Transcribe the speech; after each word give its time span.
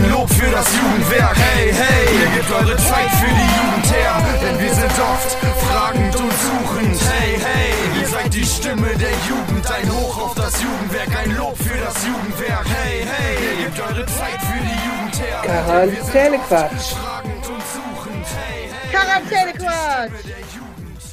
ein 0.00 0.10
Lob 0.10 0.30
für 0.30 0.50
das 0.50 0.66
Jugendwerk. 0.74 1.36
Hey, 1.36 1.72
hey, 1.72 2.20
ihr 2.20 2.30
gebt 2.36 2.50
eure 2.50 2.76
Zeit 2.76 3.10
für 3.20 3.26
die 3.26 3.50
Jugend 3.58 3.92
her, 3.92 4.22
denn 4.42 4.58
wir 4.58 4.74
sind 4.74 4.98
oft 4.98 5.36
fragend 5.66 6.16
und 6.16 6.32
suchend. 6.32 7.00
Hey, 7.10 7.38
hey, 7.38 8.00
ihr 8.00 8.08
seid 8.08 8.34
die 8.34 8.44
Stimme 8.44 8.88
der 8.96 9.12
Jugend, 9.28 9.70
ein 9.70 9.90
Hoch 9.92 10.18
auf 10.24 10.34
das 10.34 10.62
Jugendwerk, 10.62 11.16
ein 11.16 11.36
Lob 11.36 11.56
für 11.56 11.78
das 11.78 12.06
Jugendwerk. 12.06 12.66
Hey, 12.68 13.04
hey, 13.04 13.36
ihr 13.50 13.64
gebt 13.64 13.80
eure 13.80 14.06
Zeit 14.06 14.40
für 14.40 14.62
die 14.62 14.78
Jugend 14.86 15.20
her. 15.20 15.42
Quarantänequatsch. 15.42 16.92
Fragend 16.94 17.48
und 17.48 17.62
suchend. 17.74 18.26
Hey, 18.38 18.70
hey, 18.70 18.90
Quarantänequatsch. 18.92 20.10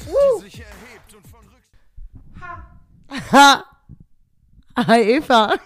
Rück 0.06 0.44
Ha! 3.32 3.64
Hi 4.76 5.00
Eva. 5.00 5.58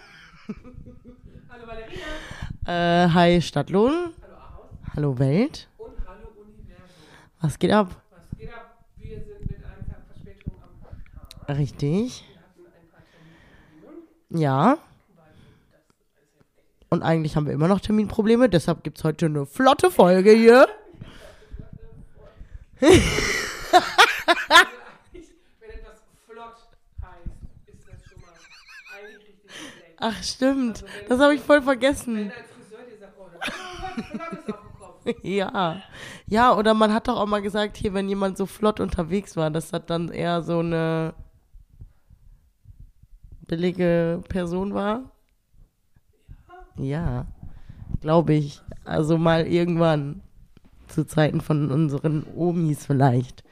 Äh, 2.64 3.08
hi 3.08 3.42
Stadtlohn. 3.42 4.12
Hallo 4.94 5.18
Welt. 5.18 5.68
Und 5.78 5.94
hallo 6.06 6.28
Universum. 6.36 6.86
Was 7.40 7.58
geht 7.58 7.72
ab? 7.72 8.00
Was 8.10 8.38
geht 8.38 8.50
ab? 8.54 8.84
Wir 8.96 9.16
sind 9.16 9.40
mit 9.50 9.64
einem 9.64 9.88
Tag 9.88 10.04
Verspätung 10.06 10.52
am 10.62 10.78
Podcast. 10.80 11.58
Richtig. 11.58 12.24
Wir 12.24 12.38
hatten 12.38 12.60
ein 12.66 12.88
paar 12.88 13.02
Termine, 14.30 14.42
Ja. 14.42 14.78
Und 16.88 17.02
eigentlich 17.02 17.34
haben 17.34 17.46
wir 17.46 17.52
immer 17.54 17.66
noch 17.68 17.80
Terminprobleme, 17.80 18.48
deshalb 18.48 18.84
gibt's 18.84 19.02
heute 19.02 19.26
eine 19.26 19.44
flotte 19.46 19.90
Folge 19.90 20.30
hier. 20.30 20.68
Wenn 22.82 22.90
etwas 25.70 26.02
flott 26.28 26.68
heißt, 27.00 27.26
ist 27.66 27.88
das 27.88 28.04
schon 28.08 28.20
mal 28.20 28.30
eigentlich 28.94 29.26
richtig 29.28 29.50
schlecht. 29.50 29.96
Ach 29.98 30.22
stimmt, 30.22 30.84
das 31.08 31.18
habe 31.18 31.34
ich 31.34 31.40
voll 31.40 31.62
vergessen. 31.62 32.14
Wenn 32.16 32.30
ein 32.30 32.51
Ja. 35.22 35.82
Ja, 36.26 36.56
oder 36.56 36.74
man 36.74 36.92
hat 36.92 37.08
doch 37.08 37.16
auch 37.16 37.26
mal 37.26 37.42
gesagt, 37.42 37.76
hier, 37.76 37.92
wenn 37.92 38.08
jemand 38.08 38.38
so 38.38 38.46
flott 38.46 38.78
unterwegs 38.78 39.36
war, 39.36 39.50
dass 39.50 39.70
das 39.70 39.84
dann 39.86 40.10
eher 40.10 40.42
so 40.42 40.60
eine 40.60 41.14
billige 43.48 44.22
Person 44.28 44.74
war. 44.74 45.10
Ja, 46.76 47.26
glaube 48.00 48.34
ich. 48.34 48.62
Also 48.84 49.18
mal 49.18 49.46
irgendwann. 49.46 50.22
Zu 50.88 51.06
Zeiten 51.06 51.40
von 51.40 51.70
unseren 51.70 52.24
Omis 52.36 52.84
vielleicht. 52.86 53.44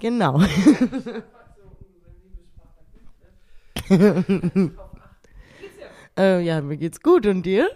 Genau. 0.00 0.40
Äh, 6.14 6.44
ja, 6.44 6.60
mir 6.60 6.76
geht's 6.76 7.00
gut 7.00 7.24
und 7.24 7.44
dir? 7.44 7.70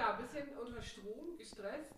Ja, 0.00 0.14
ein 0.14 0.22
bisschen 0.22 0.48
unter 0.56 0.80
Strom, 0.80 1.36
gestresst, 1.36 1.92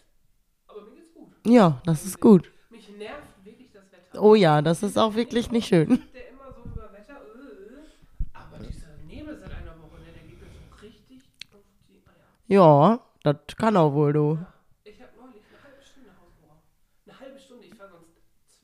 aber 0.66 0.80
mir 0.82 0.96
geht's 0.96 1.14
gut. 1.14 1.30
Ja, 1.46 1.80
das 1.86 2.04
ist 2.04 2.18
gut. 2.20 2.50
Mich 2.68 2.88
nervt 2.96 3.44
wirklich 3.44 3.70
das 3.70 3.84
Wetter. 3.92 4.20
Oh 4.20 4.34
ja, 4.34 4.60
das 4.60 4.82
ist 4.82 4.98
auch 4.98 5.14
wirklich 5.14 5.52
nicht 5.52 5.68
schön. 5.68 6.02
Der 6.12 6.30
immer 6.30 6.52
so 6.52 6.62
über 6.64 6.92
Wetter, 6.92 7.14
äh, 7.14 8.32
aber 8.32 8.58
dieser 8.58 8.96
Nebel 9.06 9.38
seit 9.38 9.52
einer 9.52 9.80
Woche, 9.80 10.00
ne, 10.00 10.06
der 10.16 10.22
geht 10.24 10.40
mir 10.40 10.48
so 10.48 10.84
richtig 10.84 11.22
auf 11.54 11.60
die 11.88 12.02
Eier. 12.04 12.26
Ja, 12.48 13.00
das 13.22 13.56
kann 13.56 13.76
auch 13.76 13.92
wohl, 13.92 14.12
du. 14.12 14.38
Ich 14.82 15.00
habe 15.00 15.12
neulich 15.20 15.42
eine 15.48 15.62
halbe 15.62 15.80
Stunde 15.84 16.08
nach 16.08 16.20
Hause 16.20 16.34
gebraucht. 16.40 16.64
Eine 17.06 17.20
halbe 17.20 17.38
Stunde, 17.38 17.66
ich 17.66 17.74
fahre 17.76 17.90
sonst 17.90 18.10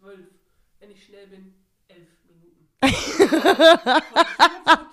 zwölf. 0.00 0.26
Wenn 0.80 0.90
ich 0.90 1.04
schnell 1.04 1.28
bin, 1.28 1.54
elf 1.86 2.08
Minuten. 2.26 2.66
Von 2.80 2.90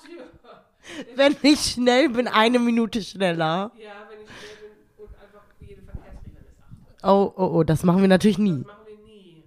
Tür 0.06 0.26
zu 0.30 0.38
Tür. 0.38 1.16
Wenn 1.16 1.36
ich 1.42 1.60
schnell 1.72 2.10
bin, 2.10 2.28
eine 2.28 2.60
Minute 2.60 3.02
schneller. 3.02 3.72
Ja, 3.76 4.08
wenn 4.10 4.22
ich 4.22 4.30
schnell 4.30 4.70
bin 4.70 5.06
und 5.06 5.10
einfach 5.16 5.44
jede 5.60 5.82
Verkehrsregeln 5.82 6.46
ist 6.46 6.62
achte. 6.62 6.95
Oh, 7.08 7.32
oh, 7.38 7.50
oh, 7.54 7.64
das 7.64 7.84
machen 7.84 8.02
wir 8.02 8.08
natürlich 8.08 8.40
nie. 8.40 8.64
Das 8.64 8.66
machen 8.66 8.88
wir 8.88 8.98
nie. 9.06 9.44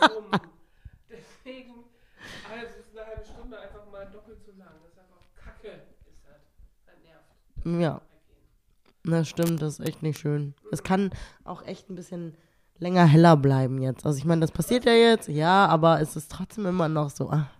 Warum? 0.00 0.24
Deswegen, 1.10 1.74
also 2.50 2.78
ist 2.80 2.96
eine 2.96 3.06
halbe 3.06 3.24
Stunde 3.26 3.58
einfach 3.58 3.90
mal 3.92 4.06
doppelt 4.10 4.38
so 4.46 4.52
lang. 4.52 4.70
Das 4.82 4.92
ist 4.92 4.98
einfach 4.98 5.20
Kacke, 5.36 5.82
ist 6.08 6.24
das. 6.24 6.40
Das 6.86 6.96
nervt. 7.04 7.82
Ja, 7.82 8.00
das 9.04 9.28
stimmt, 9.28 9.60
das 9.60 9.78
ist 9.78 9.86
echt 9.86 10.02
nicht 10.02 10.18
schön. 10.18 10.54
Es 10.72 10.82
kann 10.82 11.10
auch 11.44 11.66
echt 11.66 11.90
ein 11.90 11.96
bisschen 11.96 12.34
länger 12.78 13.04
heller 13.04 13.36
bleiben 13.36 13.82
jetzt. 13.82 14.06
Also 14.06 14.16
ich 14.16 14.24
meine, 14.24 14.40
das 14.40 14.52
passiert 14.52 14.86
ja 14.86 14.92
jetzt, 14.92 15.28
ja, 15.28 15.66
aber 15.66 16.00
es 16.00 16.16
ist 16.16 16.32
trotzdem 16.32 16.64
immer 16.64 16.88
noch 16.88 17.10
so. 17.10 17.28
Ah, 17.28 17.50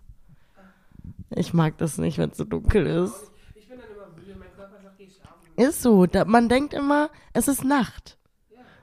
ich 1.28 1.52
mag 1.52 1.76
das 1.76 1.98
nicht, 1.98 2.16
wenn 2.16 2.30
es 2.30 2.38
so 2.38 2.44
dunkel 2.44 2.86
ist. 2.86 3.30
Ich 3.54 3.68
bin 3.68 3.78
dann 3.78 3.90
immer 3.90 4.08
müde, 4.16 4.34
mein 4.38 4.50
Körper 4.54 4.80
sagt, 4.80 4.96
geh 4.96 5.10
schlafen. 5.10 5.43
Ist 5.56 5.82
so, 5.82 6.06
da, 6.06 6.24
man 6.24 6.48
denkt 6.48 6.74
immer, 6.74 7.10
es 7.32 7.48
ist 7.48 7.64
Nacht. 7.64 8.16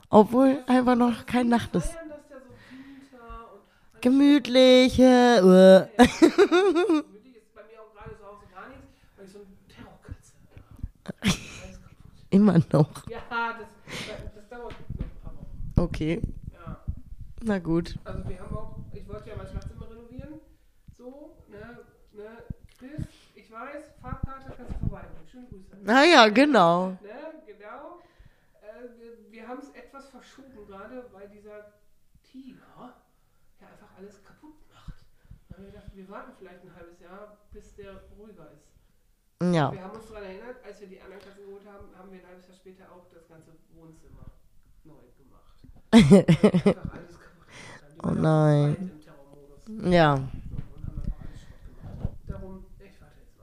Obwohl 0.10 0.64
einfach 0.68 0.96
noch 0.96 1.26
keine 1.26 1.50
Nacht 1.50 1.76
ist. 1.76 1.94
Gemütlich. 4.02 4.98
Bei 4.98 5.42
mir 5.44 5.90
auch 7.80 7.94
gerade 7.94 8.18
zu 8.18 8.26
Hause 8.26 8.46
gar 8.54 8.68
nichts, 8.70 8.88
weil 9.16 9.26
ich 9.26 9.32
so 9.32 9.40
kaputt. 9.76 11.40
immer 12.32 12.60
noch. 12.74 13.08
Ja, 13.10 13.20
das, 13.60 13.68
das 14.36 14.50
dauert 14.50 14.72
noch 14.74 15.06
ein 15.06 15.12
paar 15.24 15.34
Wochen. 15.36 15.46
Okay, 15.80 16.22
Ja. 16.54 16.78
na 17.44 17.60
gut. 17.60 17.98
Also 18.04 18.28
wir 18.28 18.40
haben 18.40 18.56
auch, 18.58 18.76
ich 18.94 19.08
wollte 19.08 19.30
ja 19.30 19.36
mein 19.38 19.48
Schlafzimmer 19.48 19.88
renovieren. 19.90 20.40
So, 20.98 21.36
ne, 21.50 21.80
ne, 22.14 22.38
Chris, 22.80 23.06
ich 23.36 23.52
weiß, 23.52 23.91
Schöne 25.50 25.64
Grüße. 25.64 25.78
Ah 25.88 26.04
ja, 26.04 26.30
genau. 26.30 26.90
Ne, 26.90 26.98
genau. 27.46 28.00
Äh, 28.62 29.00
wir 29.00 29.32
wir 29.32 29.48
haben 29.48 29.60
es 29.60 29.70
etwas 29.72 30.08
verschoben 30.10 30.66
gerade, 30.68 31.06
weil 31.12 31.30
dieser 31.30 31.74
Tiger 32.24 32.96
ja 33.60 33.68
einfach 33.68 33.98
alles 33.98 34.24
kaputt 34.24 34.56
macht. 34.74 35.06
Dann 35.50 35.58
haben 35.58 35.66
wir 35.66 35.72
gedacht, 35.72 35.92
wir 35.96 36.10
warten 36.10 36.32
vielleicht 36.38 36.64
ein 36.64 36.76
halbes 36.76 37.00
Jahr, 37.00 37.38
bis 37.52 37.76
der 37.76 38.02
ruhiger 38.18 38.52
ist. 38.52 38.72
Ja. 39.42 39.72
Wir 39.72 39.84
haben 39.84 39.96
uns 39.96 40.08
daran 40.08 40.24
erinnert, 40.24 40.64
als 40.64 40.80
wir 40.82 40.88
die 40.88 41.02
anderen 41.02 41.22
Katzen 41.24 41.46
geholt 41.46 41.66
haben, 41.66 41.88
haben 41.98 42.12
wir 42.12 42.20
ein 42.20 42.28
halbes 42.28 42.48
Jahr 42.48 42.56
später 42.56 42.92
auch 42.92 43.08
das 43.12 43.28
ganze 43.28 43.52
Wohnzimmer 43.74 44.26
neu 44.84 44.94
gemacht. 45.18 45.58
Oh 48.04 48.10
nein. 48.10 48.92
Ja. 49.84 50.20
Darum, 52.28 52.66
ich 52.80 53.00
warte 53.00 53.20
jetzt 53.20 53.38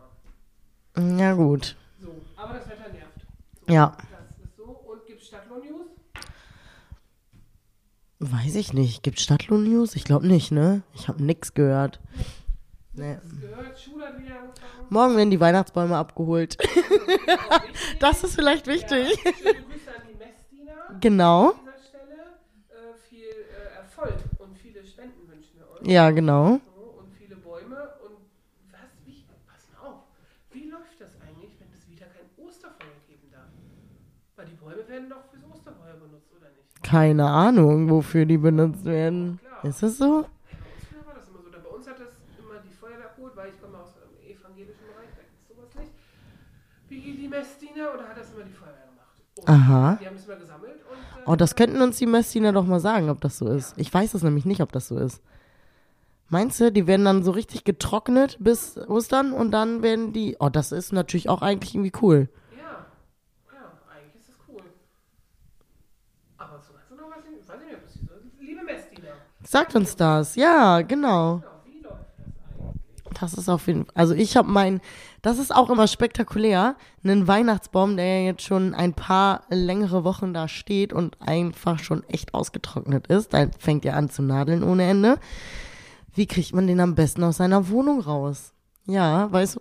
mal. 0.97 1.19
Ja, 1.21 1.33
gut. 1.35 1.77
So, 2.01 2.21
aber 2.37 2.55
das 2.55 2.69
Wetter 2.69 2.89
nervt. 2.89 3.25
So, 3.58 3.58
Ja. 3.69 3.97
Das 4.11 4.49
ist 4.49 4.57
so. 4.57 4.65
Und 4.65 5.07
gibt 5.07 5.21
es 5.21 5.29
Stadtlohn-News? 5.29 5.87
Weiß 8.21 8.55
ich 8.57 8.73
nicht. 8.73 9.03
Gibt 9.03 9.21
Stadtlohn-News? 9.21 9.95
Ich 9.95 10.05
glaube 10.05 10.27
nicht, 10.27 10.51
ne? 10.51 10.83
Ich 10.95 11.09
habe 11.09 11.23
nix 11.23 11.55
gehört. 11.55 12.01
Nee. 12.95 13.19
Gehört, 13.41 13.79
Schule 13.79 14.07
hat 14.07 14.19
wieder 14.19 14.41
angefangen. 14.41 14.87
Morgen 14.91 15.17
werden 15.17 15.31
die 15.31 15.41
Weihnachtsbäume 15.41 15.97
abgeholt. 15.97 16.57
Das 18.01 18.23
ist 18.25 18.35
vielleicht 18.35 18.67
wichtig. 18.67 19.09
Ja, 19.25 19.33
schöne 19.33 19.55
Grüße 19.65 19.91
an 19.91 20.03
die 20.09 20.15
Messdiener 20.15 20.99
Genau. 21.01 21.51
an 21.51 21.55
dieser 21.65 21.79
Stelle. 21.83 22.15
Äh, 22.69 22.95
viel 23.09 23.27
äh, 23.27 23.79
Erfolg 23.79 24.15
und 24.39 24.57
viele 24.59 24.85
Spenden 24.85 25.29
wünschen 25.29 25.59
wir 25.59 25.71
euch. 25.71 25.87
Ja, 25.87 26.11
genau. 26.11 26.61
So, 26.75 27.01
und 27.01 27.13
viele 27.15 27.37
Bäume. 27.37 27.77
Und 28.05 28.19
was, 28.71 28.91
wie, 29.05 29.25
pass 29.47 29.67
mal 29.73 29.89
auf, 29.89 29.97
wie 30.53 30.69
läuft 30.71 31.01
das 31.01 31.11
eigentlich, 31.27 31.59
wenn 31.61 31.69
es 31.73 31.89
wieder 31.89 32.07
kein 32.07 32.29
Osterfeuer 32.47 32.99
geben 33.09 33.31
darf? 33.33 33.49
Weil 34.37 34.47
die 34.47 34.55
Bäume 34.55 34.89
werden 34.89 35.11
doch 35.11 35.25
fürs 35.31 35.45
Osterfeuer 35.53 35.95
benutzt, 35.95 36.31
oder 36.37 36.49
nicht? 36.51 36.78
Keine 36.89 37.27
Ahnung, 37.27 37.91
wofür 37.91 38.25
die 38.25 38.39
benutzt 38.39 38.85
werden. 38.85 39.41
Ist 39.63 39.83
es 39.83 39.99
so? 39.99 40.05
Ja, 40.23 40.29
früher 40.89 41.07
war 41.07 41.15
das 41.15 41.29
immer 41.29 41.39
so. 41.43 41.51
Da 41.51 41.59
bei 41.59 41.69
uns 41.69 41.87
hat 41.87 41.99
das 41.99 42.13
immer 42.39 42.61
die 42.65 42.73
Feuerwehr 42.75 43.07
abgeholt, 43.07 43.33
weil 43.37 43.49
ich 43.51 43.61
komme 43.61 43.79
aus 43.79 43.95
dem 43.95 44.31
evangelischen 44.31 44.87
Bereich, 44.87 45.11
da 45.17 45.23
gibt 45.23 45.43
es 45.43 45.49
sowas 45.49 45.75
nicht. 45.75 45.93
Wie 46.89 47.13
die 47.23 47.29
Messdiener 47.29 47.95
oder 47.95 48.09
hat 48.09 48.17
das 48.17 48.31
immer 48.33 48.45
die 48.45 48.53
Feuerwehr 48.53 48.87
gemacht? 48.89 49.13
Und 49.39 49.49
Aha. 49.49 49.99
Die 50.01 50.07
haben 50.07 50.17
es 50.17 50.25
immer 50.27 50.37
gesammelt 50.37 50.77
und. 50.91 50.97
Äh, 50.97 51.31
Oh, 51.31 51.37
das 51.37 51.57
könnten 51.57 51.83
uns 51.83 51.99
die 51.99 52.07
Messdiener 52.07 52.53
doch 52.53 52.65
mal 52.65 52.81
sagen, 52.81 53.11
ob 53.11 53.21
das 53.21 53.37
so 53.37 53.49
ist. 53.51 53.75
Ich 53.77 53.93
weiß 53.93 54.15
es 54.15 54.23
nämlich 54.23 54.47
nicht, 54.47 54.63
ob 54.63 54.73
das 54.73 54.89
so 54.89 54.97
ist. 54.99 55.21
Meinst 56.31 56.59
du, 56.59 56.73
die 56.73 56.87
werden 56.87 57.05
dann 57.05 57.23
so 57.23 57.33
richtig 57.33 57.65
getrocknet 57.65 58.39
bis 58.41 58.79
Ostern 58.79 59.33
und 59.35 59.51
dann 59.51 59.83
werden 59.83 60.15
die. 60.15 60.37
Oh, 60.41 60.49
das 60.49 60.73
ist 60.73 60.93
natürlich 60.93 61.29
auch 61.29 61.43
eigentlich 61.43 61.75
irgendwie 61.75 61.93
cool. 62.01 62.29
Ja, 62.57 62.87
ja, 63.53 63.73
eigentlich 63.95 64.15
ist 64.21 64.29
das 64.31 64.37
cool. 64.49 64.63
Aber 66.39 66.59
so 66.61 66.73
ganz 66.73 66.89
genau 66.89 67.11
weiß 67.11 67.25
ich 67.27 67.37
nicht, 67.37 67.49
weiß 67.49 67.61
ich 67.61 67.67
nicht, 67.67 67.77
ob 67.77 67.83
das 67.85 67.95
so 67.95 68.01
ist. 68.01 68.41
Liebe 68.41 68.63
Messdiener, 68.65 69.13
Sagt 69.51 69.75
uns 69.75 69.97
das. 69.97 70.37
Ja, 70.37 70.83
genau. 70.83 71.43
das 73.19 73.33
ist 73.33 73.49
auf 73.49 73.67
jeden 73.67 73.87
Fall. 73.87 73.95
Also 73.95 74.13
ich 74.13 74.37
habe 74.37 74.47
mein, 74.47 74.83
das 75.23 75.39
ist 75.39 75.55
auch 75.55 75.71
immer 75.71 75.87
spektakulär, 75.87 76.77
einen 77.03 77.27
Weihnachtsbaum, 77.27 77.97
der 77.97 78.05
ja 78.05 78.27
jetzt 78.27 78.43
schon 78.43 78.75
ein 78.75 78.93
paar 78.93 79.45
längere 79.49 80.05
Wochen 80.05 80.35
da 80.35 80.49
steht 80.49 80.93
und 80.93 81.17
einfach 81.23 81.79
schon 81.79 82.05
echt 82.11 82.35
ausgetrocknet 82.35 83.07
ist. 83.07 83.33
Da 83.33 83.47
fängt 83.59 83.87
er 83.87 83.97
an 83.97 84.11
zu 84.11 84.21
nadeln 84.21 84.63
ohne 84.63 84.83
Ende. 84.83 85.17
Wie 86.13 86.27
kriegt 86.27 86.55
man 86.55 86.67
den 86.67 86.81
am 86.81 86.95
besten 86.95 87.25
aus 87.25 87.39
seiner 87.39 87.71
Wohnung 87.71 88.03
raus? 88.03 88.53
Ja, 88.85 89.33
weißt 89.33 89.57
du? 89.57 89.61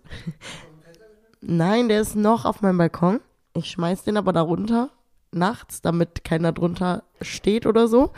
Nein, 1.40 1.88
der 1.88 2.02
ist 2.02 2.18
noch 2.18 2.44
auf 2.44 2.62
meinem 2.62 2.78
Balkon. 2.78 3.22
Ich 3.54 3.72
schmeiß 3.72 4.04
den 4.04 4.18
aber 4.18 4.34
da 4.34 4.42
runter, 4.42 4.90
nachts, 5.32 5.82
damit 5.82 6.26
keiner 6.26 6.52
drunter 6.52 7.04
steht 7.22 7.66
oder 7.66 7.88
so. 7.88 8.12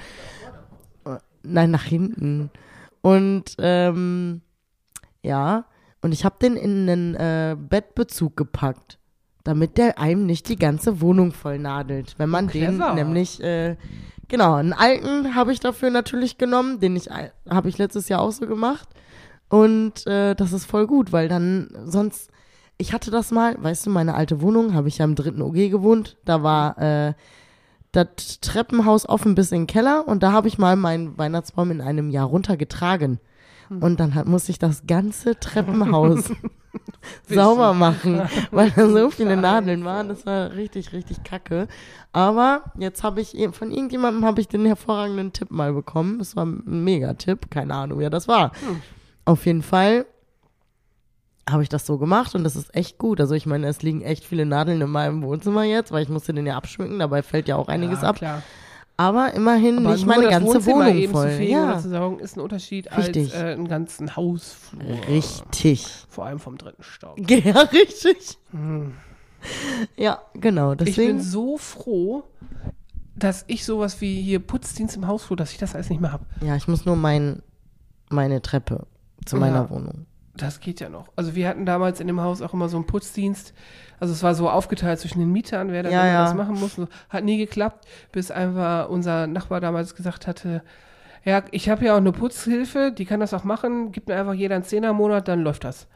Nein, 1.49 1.71
nach 1.71 1.83
hinten. 1.83 2.49
Und 3.01 3.55
ähm, 3.59 4.41
ja, 5.23 5.65
und 6.01 6.13
ich 6.13 6.25
habe 6.25 6.35
den 6.41 6.55
in 6.55 6.89
einen 6.89 7.15
äh, 7.15 7.55
Bettbezug 7.57 8.37
gepackt, 8.37 8.99
damit 9.43 9.77
der 9.77 9.99
einem 9.99 10.25
nicht 10.25 10.47
die 10.49 10.55
ganze 10.55 11.01
Wohnung 11.01 11.31
voll 11.31 11.59
nadelt. 11.59 12.15
Wenn 12.17 12.29
man 12.29 12.47
den 12.47 12.77
Clever. 12.77 12.93
nämlich, 12.93 13.41
äh, 13.43 13.75
genau, 14.27 14.55
einen 14.55 14.73
alten 14.73 15.35
habe 15.35 15.51
ich 15.51 15.59
dafür 15.59 15.89
natürlich 15.89 16.37
genommen, 16.37 16.79
den 16.79 16.95
ich 16.95 17.09
habe 17.49 17.69
ich 17.69 17.77
letztes 17.77 18.09
Jahr 18.09 18.21
auch 18.21 18.31
so 18.31 18.47
gemacht. 18.47 18.87
Und 19.49 20.05
äh, 20.07 20.35
das 20.35 20.53
ist 20.53 20.65
voll 20.65 20.87
gut, 20.87 21.11
weil 21.11 21.27
dann 21.27 21.69
sonst, 21.85 22.29
ich 22.77 22.93
hatte 22.93 23.11
das 23.11 23.31
mal, 23.31 23.61
weißt 23.61 23.87
du, 23.87 23.89
meine 23.89 24.13
alte 24.13 24.41
Wohnung, 24.41 24.75
habe 24.75 24.87
ich 24.87 24.99
ja 24.99 25.05
im 25.05 25.15
dritten 25.15 25.41
OG 25.41 25.71
gewohnt, 25.71 26.17
da 26.23 26.43
war 26.43 26.77
äh, 26.77 27.13
das 27.91 28.39
Treppenhaus 28.41 29.07
offen 29.07 29.36
bis 29.36 29.51
in 29.51 29.62
den 29.62 29.68
Keller 29.68 30.07
und 30.07 30.21
da 30.24 30.31
habe 30.31 30.47
ich 30.47 30.57
mal 30.57 30.75
meinen 30.75 31.18
Weihnachtsbaum 31.18 31.71
in 31.71 31.81
einem 31.81 32.09
Jahr 32.09 32.27
runtergetragen. 32.27 33.19
Und 33.69 34.00
dann 34.00 34.15
hat, 34.15 34.25
musste 34.25 34.51
ich 34.51 34.57
das 34.57 34.88
ganze 34.88 35.39
Treppenhaus 35.39 36.31
sauber 37.30 37.74
machen, 37.74 38.21
weil 38.51 38.71
da 38.71 38.89
so 38.89 39.09
viele 39.12 39.38
Nadeln 39.38 39.86
waren. 39.86 40.07
Das 40.09 40.25
war 40.25 40.53
richtig, 40.53 40.91
richtig 40.91 41.24
kacke. 41.24 41.68
Aber 42.12 42.63
jetzt 42.77 43.03
habe 43.03 43.21
ich 43.21 43.38
eh- 43.38 43.51
von 43.51 43.71
irgendjemandem 43.71 44.25
habe 44.25 44.42
ich 44.42 44.47
den 44.47 44.65
hervorragenden 44.65 45.33
Tipp 45.33 45.51
mal 45.51 45.74
bekommen. 45.74 46.18
Das 46.18 46.35
war 46.35 46.45
ein 46.45 46.83
Mega-Tipp. 46.83 47.51
Keine 47.51 47.75
Ahnung, 47.75 48.00
wer 48.00 48.09
das 48.09 48.27
war. 48.27 48.51
Auf 49.25 49.45
jeden 49.45 49.62
Fall 49.62 50.06
habe 51.51 51.63
ich 51.63 51.69
das 51.69 51.85
so 51.85 51.97
gemacht 51.97 52.35
und 52.35 52.43
das 52.43 52.55
ist 52.55 52.73
echt 52.75 52.97
gut. 52.97 53.19
Also 53.19 53.35
ich 53.35 53.45
meine, 53.45 53.67
es 53.67 53.81
liegen 53.81 54.01
echt 54.01 54.23
viele 54.25 54.45
Nadeln 54.45 54.81
in 54.81 54.89
meinem 54.89 55.21
Wohnzimmer 55.23 55.63
jetzt, 55.63 55.91
weil 55.91 56.03
ich 56.03 56.09
musste 56.09 56.33
den 56.33 56.45
ja 56.45 56.55
abschmücken. 56.57 56.99
Dabei 56.99 57.21
fällt 57.23 57.47
ja 57.47 57.55
auch 57.55 57.67
einiges 57.67 58.01
ja, 58.01 58.09
ab. 58.09 58.15
Klar. 58.17 58.41
Aber 58.97 59.33
immerhin 59.33 59.79
Aber 59.85 59.93
nicht 59.93 60.05
meine 60.05 60.23
das 60.23 60.31
ganze 60.31 60.55
Wohnzimmer 60.55 60.85
Wohnung 60.85 60.97
eben 60.97 61.13
voll. 61.13 61.29
zu 61.29 61.37
fegen 61.37 61.51
ja, 61.51 61.63
oder 61.63 61.79
zu 61.79 61.89
saugen, 61.89 62.19
ist 62.19 62.35
ein 62.35 62.41
Unterschied 62.41 62.97
Richtig. 62.97 63.33
als 63.33 63.41
äh, 63.41 63.53
einen 63.53 63.67
ganzen 63.69 64.15
Hausflur. 64.17 64.81
richtig. 65.07 65.87
Vor 66.09 66.25
allem 66.25 66.39
vom 66.39 66.57
dritten 66.57 66.83
Stock. 66.83 67.17
Ja, 67.29 67.61
richtig. 67.61 68.37
Ja, 69.95 70.19
genau. 70.33 70.73
Ich 70.73 70.77
bin 70.79 70.85
Deswegen. 70.87 71.21
so 71.21 71.57
froh, 71.57 72.23
dass 73.15 73.45
ich 73.47 73.65
sowas 73.65 74.01
wie 74.01 74.21
hier 74.21 74.39
Putzdienst 74.39 74.97
im 74.97 75.07
Hausflur, 75.07 75.37
dass 75.37 75.51
ich 75.53 75.57
das 75.57 75.75
alles 75.75 75.89
nicht 75.89 76.01
mehr 76.01 76.11
habe. 76.11 76.25
Ja, 76.45 76.57
ich 76.57 76.67
muss 76.67 76.85
nur 76.85 76.97
mein, 76.97 77.41
meine 78.09 78.41
Treppe 78.41 78.85
zu 79.25 79.37
meiner 79.37 79.61
Ja. 79.63 79.69
Wohnung. 79.69 80.07
Das 80.39 80.62
geht 80.62 80.80
ja 80.80 80.88
noch. 80.88 81.07
Also 81.15 81.36
wir 81.36 81.47
hatten 81.50 81.65
damals 81.65 82.00
in 82.00 82.07
dem 82.07 82.21
Haus 82.21 82.41
auch 82.41 82.53
immer 82.53 82.69
so 82.69 82.77
einen 82.77 82.86
Putzdienst. 82.86 83.53
Also 84.00 84.13
es 84.13 84.24
war 84.24 84.33
so 84.33 84.50
aufgeteilt 84.50 85.00
zwischen 85.00 85.19
den 85.19 85.31
Mietern, 85.31 85.71
wer 85.71 85.83
da 85.83 85.89
Ja, 85.89 86.01
immer 86.01 86.12
ja. 86.12 86.24
was 86.24 86.33
machen 86.33 86.59
muss. 86.59 86.80
Hat 87.09 87.24
nie 87.25 87.38
geklappt, 87.38 87.86
bis 88.13 88.31
einfach 88.31 88.88
unser 88.89 89.27
Nachbar 89.27 89.59
damals 89.59 89.95
gesagt 89.95 90.27
hatte, 90.27 90.63
ja, 91.25 91.44
ich 91.51 91.69
habe 91.69 91.83
ja 91.83 91.94
auch 91.94 91.97
eine 91.97 92.13
Putzhilfe, 92.13 92.94
die 92.97 93.03
kann 93.06 93.19
das 93.19 93.33
auch 93.33 93.44
machen, 93.44 93.91
gibt 93.91 94.07
mir 94.07 94.15
einfach 94.18 94.33
jeder 94.33 94.56
einen 94.56 94.63
Zehner 94.63 94.91
im 94.91 94.95
Monat, 94.95 95.27
dann 95.27 95.41
läuft 95.41 95.65
das. 95.65 95.88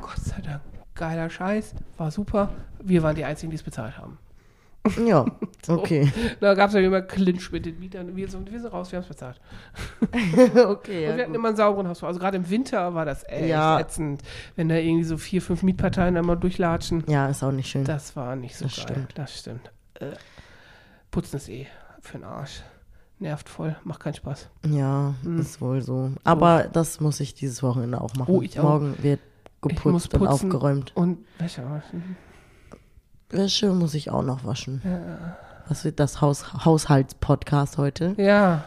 Gott 0.00 0.16
sei 0.16 0.40
Dank, 0.40 0.62
geiler 0.94 1.28
Scheiß, 1.28 1.74
war 1.98 2.10
super. 2.10 2.48
Wir 2.82 3.02
waren 3.02 3.14
die 3.14 3.24
Einzigen, 3.26 3.50
die 3.50 3.56
es 3.56 3.62
bezahlt 3.62 3.98
haben. 3.98 4.16
Ja, 5.06 5.24
okay. 5.66 6.12
Da 6.40 6.52
gab 6.54 6.68
es 6.68 6.74
ja 6.74 6.80
immer 6.80 7.00
Clinch 7.00 7.50
mit 7.52 7.64
den 7.64 7.78
Mietern. 7.78 8.14
Wir 8.16 8.28
sind, 8.28 8.52
wir 8.52 8.60
sind 8.60 8.70
raus, 8.72 8.92
wir 8.92 8.98
haben 8.98 9.02
es 9.04 9.08
bezahlt. 9.08 9.40
okay. 10.66 10.66
Und 10.66 10.88
wir 10.88 11.00
Ja, 11.00 11.12
hatten 11.12 11.26
gut. 11.28 11.34
immer 11.36 11.48
einen 11.48 11.56
sauberen 11.56 11.88
Hausflur. 11.88 12.08
Also 12.08 12.20
gerade 12.20 12.36
im 12.36 12.50
Winter 12.50 12.94
war 12.94 13.04
das 13.06 13.24
echt 13.26 13.46
Ja. 13.48 13.80
ätzend, 13.80 14.22
wenn 14.56 14.68
da 14.68 14.76
irgendwie 14.76 15.04
so 15.04 15.16
vier, 15.16 15.40
fünf 15.40 15.62
Mietparteien 15.62 16.16
einmal 16.16 16.36
durchlatschen. 16.36 17.04
ja, 17.08 17.28
ist 17.28 17.42
auch 17.42 17.50
nicht 17.52 17.70
schön. 17.70 17.84
Das 17.84 18.14
war 18.14 18.36
nicht 18.36 18.56
so 18.56 18.66
Das 18.66 18.76
geil. 18.76 18.84
stimmt. 18.88 19.12
Das 19.16 19.38
stimmt. 19.38 19.72
Äh, 20.00 20.12
putzen 21.10 21.36
ist 21.36 21.48
eh 21.48 21.66
für 22.00 22.18
den 22.18 22.24
Arsch. 22.24 22.62
Nervt 23.20 23.48
voll, 23.48 23.76
macht 23.84 24.00
keinen 24.00 24.14
Spaß. 24.14 24.50
Ja, 24.68 25.14
ist 25.38 25.60
wohl 25.62 25.80
so. 25.80 26.10
Aber 26.24 26.64
das 26.64 27.00
muss 27.00 27.20
ich 27.20 27.32
dieses 27.34 27.62
Wochenende 27.62 28.00
auch 28.00 28.12
machen. 28.16 28.34
Oh, 28.34 28.42
ich 28.42 28.58
auch. 28.58 28.64
Morgen 28.64 28.96
wird 29.00 29.20
geputzt 29.62 30.12
und 30.14 30.26
aufgeräumt. 30.26 30.94
Und 30.94 31.24
Wäsche 31.38 31.62
waschen. 31.64 32.16
Wäsche 33.34 33.68
muss 33.72 33.94
ich 33.94 34.10
auch 34.10 34.22
noch 34.22 34.44
waschen. 34.44 34.80
Was 35.68 35.84
wird 35.84 35.98
das 36.00 36.20
Haus 36.20 36.52
Haushaltspodcast 36.64 37.78
heute? 37.78 38.14
Ja. 38.16 38.64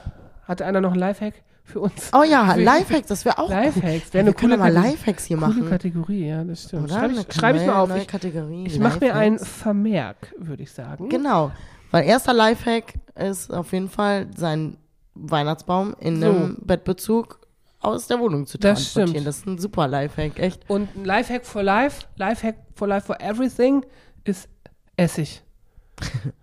Hatte 0.48 0.66
einer 0.66 0.82
noch 0.82 0.92
einen 0.92 1.00
Lifehack 1.00 1.34
für 1.64 1.82
uns? 1.82 2.12
Oh 2.14 2.24
ja, 2.24 2.46
Für- 2.54 2.62
Lifehacks, 2.62 3.08
das 3.08 3.26
wäre 3.26 3.38
auch 3.38 3.50
Lifehacks, 3.50 4.14
wäre 4.14 4.18
Ja, 4.18 4.20
eine 4.22 4.30
wir 4.30 4.34
können 4.34 4.52
coole 4.54 4.58
mal. 4.58 4.72
Lifehacks 4.74 5.26
hier 5.26 5.38
Coole 5.38 5.50
machen. 5.50 5.70
Kategorie, 5.70 6.28
ja, 6.28 6.44
das 6.44 6.64
stimmt. 6.64 6.90
Schreibe 6.90 7.14
ich, 7.14 7.34
schreib 7.34 7.56
ich 7.56 7.66
mal 7.66 7.76
auf. 7.82 7.90
Neue 7.90 8.00
Ich, 8.02 8.08
Kategorie. 8.08 8.66
ich 8.66 8.80
mache 8.80 9.00
mir 9.00 9.16
ein. 9.16 9.38
Vermerk, 9.40 10.34
würde 10.40 10.64
ich 10.64 10.72
sagen. 10.72 11.10
Genau. 11.10 11.52
Weil 11.92 12.06
erster 12.06 12.34
Lifehack 12.34 12.94
ist 13.16 13.54
auf 13.54 13.72
jeden 13.74 13.90
Fall, 13.90 14.28
seinen 14.36 14.78
Weihnachtsbaum 15.16 15.96
in 16.00 16.22
So. 16.22 16.28
einem 16.28 16.58
Bettbezug 16.62 17.40
aus 17.80 18.08
der 18.08 18.20
Wohnung 18.20 18.46
zu 18.48 18.58
Das 18.58 18.80
transportieren. 18.80 19.10
stimmt. 19.10 19.28
Das 19.28 19.38
ist 19.38 19.46
ein 19.48 19.58
super 19.58 19.88
Lifehack, 19.88 20.40
echt. 20.40 20.70
Und 20.70 20.96
ein 20.96 21.06
Lifehack 21.06 21.46
for 21.46 21.64
life, 21.64 22.06
Lifehack 22.16 22.56
for 22.76 22.88
life 22.88 23.06
for 23.06 23.20
everything 23.22 23.86
ist 24.24 24.50
Essig. 24.98 25.42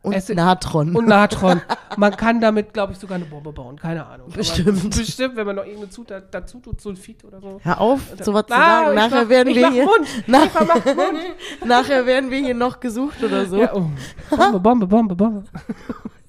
Und 0.03 0.15
Es- 0.15 0.29
Natron. 0.31 0.97
Und 0.97 1.07
Natron. 1.07 1.61
Man 1.97 2.17
kann 2.17 2.41
damit, 2.41 2.73
glaube 2.73 2.93
ich, 2.93 2.99
sogar 2.99 3.15
eine 3.17 3.25
Bombe 3.25 3.53
bauen. 3.53 3.77
Keine 3.79 4.05
Ahnung. 4.05 4.27
Aber 4.27 4.37
Bestimmt. 4.37 4.97
bestimmt, 4.97 5.37
wenn 5.37 5.47
man 5.47 5.55
noch 5.55 5.63
irgendeine 5.65 5.91
Zutat 5.91 6.35
dazu 6.35 6.59
tut, 6.59 6.81
Sulfit 6.81 7.23
oder 7.25 7.41
so. 7.41 7.61
Hör 7.63 7.81
auf, 7.81 8.01
sowas 8.21 8.47
zu 8.47 8.53
Ah, 8.55 8.85
sagen. 8.87 8.95
Nachher 8.97 9.23
mach- 9.23 9.29
werden 9.29 9.55
wir 9.55 9.71
hier, 9.71 9.85
Mund. 9.85 10.09
nach, 10.27 10.53
Mund. 10.61 11.19
nachher 11.65 12.05
werden 12.05 12.31
wir 12.33 12.39
hier 12.41 12.55
noch 12.55 12.81
gesucht 12.81 13.23
oder 13.23 13.47
so. 13.47 13.59
Ja, 13.59 13.75
oh. 13.75 13.89
Bombe, 14.31 14.59
Bombe, 14.59 14.87
Bombe, 14.89 15.15
Bombe. 15.15 15.45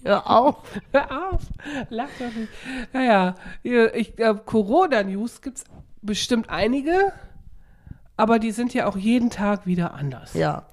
Hör 0.03 0.29
auf. 0.29 0.57
Hör 0.91 1.31
auf. 1.31 1.41
Lach 1.89 2.09
doch 2.19 2.31
nicht. 2.35 2.49
Naja, 2.93 3.33
ich 3.63 4.15
glaube, 4.15 4.41
Corona-News 4.45 5.41
gibt 5.41 5.57
es 5.57 5.63
bestimmt 6.03 6.51
einige, 6.51 7.11
aber 8.17 8.37
die 8.37 8.51
sind 8.51 8.71
ja 8.75 8.85
auch 8.85 8.97
jeden 8.97 9.31
Tag 9.31 9.65
wieder 9.65 9.95
anders. 9.95 10.35
Ja. 10.35 10.67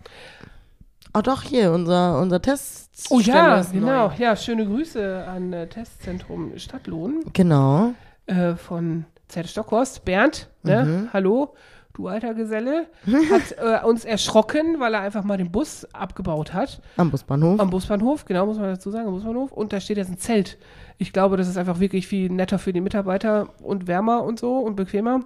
Oh 1.15 1.21
doch, 1.21 1.43
hier, 1.43 1.73
unser, 1.73 2.19
unser 2.21 2.41
Test. 2.41 3.07
Oh 3.11 3.21
ja, 3.21 3.63
genau. 3.71 4.09
Neu. 4.09 4.15
Ja, 4.19 4.35
schöne 4.37 4.65
Grüße 4.67 5.25
an 5.27 5.53
äh, 5.53 5.67
Testzentrum 5.67 6.53
Stadtlohn 6.59 7.21
Genau. 7.33 7.93
äh, 8.27 8.55
von 8.55 9.05
Z 9.29 9.49
Stockhorst. 9.49 10.05
Bernd, 10.05 10.49
ne? 10.63 11.09
hallo, 11.13 11.55
du 11.95 12.09
alter 12.09 12.33
Geselle, 12.35 12.87
hat 13.31 13.57
äh, 13.85 13.87
uns 13.87 14.05
erschrocken, 14.07 14.79
weil 14.81 14.95
er 14.95 15.01
einfach 15.01 15.25
mal 15.25 15.37
den 15.37 15.51
Bus 15.53 15.87
abgebaut 15.93 16.55
hat. 16.55 16.81
Am 16.97 17.11
Busbahnhof. 17.11 17.61
Am 17.61 17.69
Busbahnhof, 17.71 18.25
genau, 18.25 18.47
muss 18.47 18.59
man 18.59 18.69
dazu 18.69 18.91
sagen, 18.91 19.07
am 19.09 19.15
Busbahnhof. 19.15 19.53
Und 19.53 19.73
da 19.75 19.81
steht 19.81 19.99
jetzt 19.99 20.11
ein 20.11 20.19
Zelt. 20.19 20.57
Ich 20.97 21.13
glaube, 21.13 21.37
das 21.37 21.49
ist 21.49 21.57
einfach 21.59 21.81
wirklich 21.81 22.07
viel 22.07 22.31
netter 22.31 22.59
für 22.59 22.73
die 22.73 22.81
Mitarbeiter 22.81 23.49
und 23.63 23.87
wärmer 23.87 24.23
und 24.23 24.39
so 24.39 24.59
und 24.59 24.77
bequemer. 24.77 25.21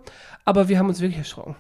Aber 0.45 0.69
wir 0.69 0.79
haben 0.79 0.89
uns 0.89 1.01
wirklich 1.01 1.19
erschrocken. 1.19 1.55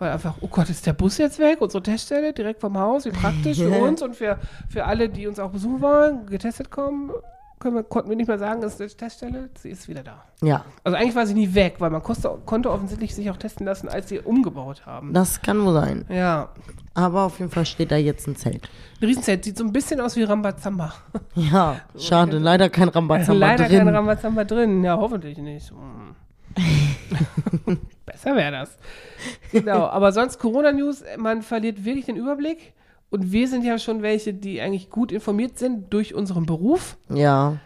Weil 0.00 0.10
einfach, 0.12 0.34
oh 0.40 0.48
Gott, 0.48 0.68
ist 0.70 0.84
der 0.86 0.94
Bus 0.94 1.18
jetzt 1.18 1.38
weg? 1.38 1.60
Unsere 1.60 1.82
Teststelle 1.82 2.32
direkt 2.32 2.60
vom 2.60 2.76
Haus, 2.76 3.04
wie 3.04 3.10
praktisch 3.10 3.58
für 3.58 3.68
uns 3.70 4.02
und 4.02 4.16
für, 4.16 4.38
für 4.68 4.84
alle, 4.86 5.08
die 5.08 5.26
uns 5.28 5.38
auch 5.38 5.50
besuchen 5.50 5.80
wollen, 5.80 6.26
getestet 6.26 6.70
kommen. 6.70 7.10
Können 7.58 7.74
wir, 7.76 7.82
konnten 7.82 8.08
wir 8.08 8.16
nicht 8.16 8.26
mehr 8.28 8.38
sagen, 8.38 8.62
ist 8.62 8.80
die 8.80 8.86
Teststelle, 8.86 9.50
sie 9.58 9.68
ist 9.68 9.86
wieder 9.86 10.02
da. 10.02 10.24
ja, 10.42 10.64
Also 10.82 10.96
eigentlich 10.96 11.14
war 11.14 11.26
sie 11.26 11.34
nie 11.34 11.52
weg, 11.54 11.74
weil 11.78 11.90
man 11.90 12.02
koste, 12.02 12.30
konnte 12.46 12.70
offensichtlich 12.70 13.14
sich 13.14 13.30
auch 13.30 13.36
testen 13.36 13.66
lassen, 13.66 13.86
als 13.86 14.08
sie 14.08 14.18
umgebaut 14.18 14.86
haben. 14.86 15.12
das 15.12 15.42
kann 15.42 15.62
wohl 15.66 15.74
sein. 15.74 16.06
Ja. 16.08 16.48
Aber 16.94 17.24
auf 17.24 17.38
jeden 17.38 17.50
Fall 17.50 17.66
steht 17.66 17.90
da 17.92 17.96
jetzt 17.96 18.26
ein 18.26 18.36
Zelt. 18.36 18.70
Ein 19.02 19.06
Riesenzelt, 19.08 19.44
sieht 19.44 19.58
so 19.58 19.64
ein 19.64 19.72
bisschen 19.72 20.00
aus 20.00 20.16
wie 20.16 20.22
Rambazamba. 20.22 20.94
Ja, 21.34 21.76
schade, 21.98 22.38
leider 22.38 22.70
kein 22.70 22.88
Rambazamba 22.88 23.46
Leider 23.48 23.68
drin. 23.68 23.78
kein 23.84 23.88
Rambazamba 23.94 24.44
drin. 24.44 24.82
Ja, 24.82 24.96
hoffentlich 24.96 25.36
nicht. 25.36 25.70
Besser 28.22 28.36
wäre 28.36 28.52
das. 28.52 28.76
Genau, 29.52 29.86
aber 29.86 30.12
sonst 30.12 30.38
Corona-News, 30.38 31.02
man 31.18 31.42
verliert 31.42 31.84
wirklich 31.84 32.06
den 32.06 32.16
Überblick. 32.16 32.72
Und 33.10 33.32
wir 33.32 33.48
sind 33.48 33.64
ja 33.64 33.78
schon 33.78 34.02
welche, 34.02 34.32
die 34.32 34.60
eigentlich 34.60 34.88
gut 34.90 35.10
informiert 35.10 35.58
sind 35.58 35.92
durch 35.92 36.14
unseren 36.14 36.46
Beruf. 36.46 36.96
Ja. 37.08 37.56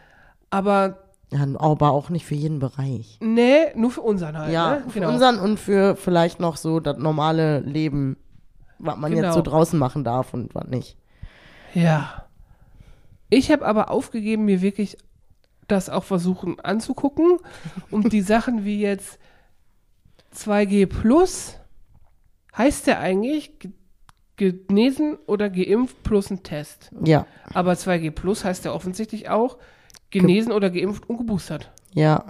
Aber 0.50 0.98
ja, 1.30 1.46
aber 1.58 1.90
auch 1.90 2.10
nicht 2.10 2.24
für 2.24 2.34
jeden 2.34 2.58
Bereich. 2.60 3.18
nee, 3.20 3.72
nur 3.74 3.90
für 3.90 4.00
unseren 4.02 4.38
halt. 4.38 4.52
Ja, 4.52 4.76
ne? 4.76 4.84
für 4.88 5.06
unseren 5.06 5.38
und 5.38 5.58
für 5.58 5.96
vielleicht 5.96 6.40
noch 6.40 6.56
so 6.56 6.80
das 6.80 6.96
normale 6.96 7.60
Leben, 7.60 8.16
was 8.78 8.96
man 8.96 9.10
Genau. 9.12 9.24
jetzt 9.26 9.34
so 9.34 9.42
draußen 9.42 9.78
machen 9.78 10.04
darf 10.04 10.32
und 10.32 10.54
was 10.54 10.66
nicht. 10.68 10.96
Ja. 11.74 12.24
Ich 13.30 13.50
habe 13.50 13.66
aber 13.66 13.90
aufgegeben, 13.90 14.44
mir 14.44 14.62
wirklich 14.62 14.96
das 15.68 15.90
auch 15.90 16.04
versuchen 16.04 16.60
anzugucken. 16.60 17.38
Und 17.90 18.12
die 18.12 18.20
Sachen 18.32 18.64
wie 18.64 18.80
jetzt 18.80 19.18
2G 20.34 20.86
Plus, 20.86 21.56
heißt 22.56 22.86
der 22.86 23.00
eigentlich 23.00 23.58
ge- 23.58 23.72
genesen 24.36 25.16
oder 25.26 25.48
geimpft 25.50 26.02
plus 26.02 26.30
ein 26.30 26.42
Test. 26.42 26.90
Ja, 27.04 27.26
Aber 27.52 27.72
2G 27.74 28.10
Plus 28.10 28.44
heißt 28.44 28.64
ja 28.64 28.72
offensichtlich 28.72 29.28
auch 29.28 29.58
genesen 30.10 30.52
oder 30.52 30.70
geimpft 30.70 31.08
und 31.08 31.18
geboostert. 31.18 31.70
ja. 31.92 32.24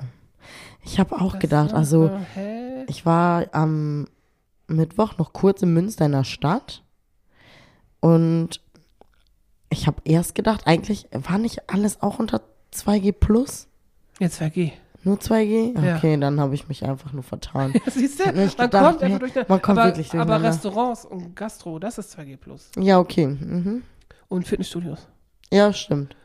Ich 0.87 1.00
habe 1.00 1.16
auch 1.18 1.32
Das 1.32 1.40
gedacht, 1.40 1.73
also 1.73 2.08
so, 2.08 2.18
hä? 2.34 2.84
ich 2.88 3.06
war 3.06 3.46
am 3.52 4.06
Mittwoch 4.66 5.16
noch 5.16 5.32
kurz 5.32 5.62
in 5.62 5.73
Münster 5.73 6.04
in 6.04 6.12
der 6.12 6.25
Stadt 6.25 6.82
Und 8.00 8.61
ich 9.70 9.87
habe 9.87 10.02
erst 10.04 10.34
gedacht, 10.34 10.66
eigentlich 10.66 11.08
war 11.12 11.38
nicht 11.38 11.70
alles 11.70 12.02
auch 12.02 12.18
unter 12.18 12.42
2G 12.75 13.12
plus? 13.12 13.66
Jetzt 14.20 14.42
2G. 14.42 14.73
Nur 15.04 15.16
2G? 15.16 15.80
Ja. 15.84 15.96
Okay, 15.96 16.16
dann 16.18 16.40
habe 16.40 16.54
ich 16.54 16.68
mich 16.68 16.84
einfach 16.84 17.12
nur 17.12 17.23
vertan. 17.23 17.75
Siehst 17.87 18.20
Ich 18.20 18.26
du, 18.26 18.32
man 18.32 18.50
gedacht, 18.70 18.84
kommt 18.84 19.02
einfach 19.02 19.18
durch 19.18 19.49
man 19.49 19.62
kommt 19.62 19.78
aber, 19.78 19.88
wirklich 19.88 20.14
Aber. 20.14 20.42
Restaurants 20.42 21.04
und 21.04 21.37
Gastro, 21.37 21.78
das 21.78 21.99
ist 21.99 22.18
2G 22.18 22.37
plus. 22.37 22.70
ja, 22.78 22.99
okay. 22.99 23.26
Mhm. 23.26 23.82
Und 24.28 24.49
Fitnessstudios. 24.49 25.06
Ja, 25.52 25.73
stimmt. 25.73 26.16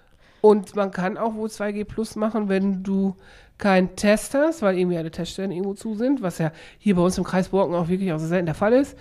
Und 0.41 0.75
man 0.75 0.91
kann 0.91 1.17
auch 1.17 1.35
wohl 1.35 1.49
2G 1.49 1.83
plus 1.83 2.15
machen, 2.15 2.47
wenn 2.47 2.81
du 2.81 3.15
keinen 3.57 3.95
Test 3.97 4.33
hast, 4.33 4.61
weil 4.61 4.77
irgendwie 4.77 4.97
alle 4.97 5.11
Teststellen 5.11 5.51
irgendwo 5.51 5.73
zu 5.73 5.95
sind, 5.95 6.21
was 6.21 6.37
ja 6.37 6.51
hier 6.77 6.95
bei 6.95 7.01
uns 7.01 7.17
im 7.17 7.25
Kreis 7.25 7.49
Borken 7.49 7.75
auch 7.75 7.89
wirklich 7.89 8.13
auch 8.13 8.19
so 8.19 8.27
selten 8.27 8.45
der 8.45 8.55
Fall 8.55 8.71
ist. 8.71 8.97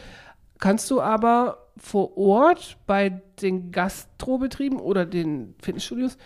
Kannst 0.59 0.91
du 0.91 1.01
aber 1.01 1.69
vor 1.77 2.19
Ort 2.19 2.77
bei 2.89 3.23
den 3.41 3.71
Gastrobetrieben 3.71 4.81
oder 4.81 5.07
den 5.07 5.55
Fitnessstudios 5.63 6.19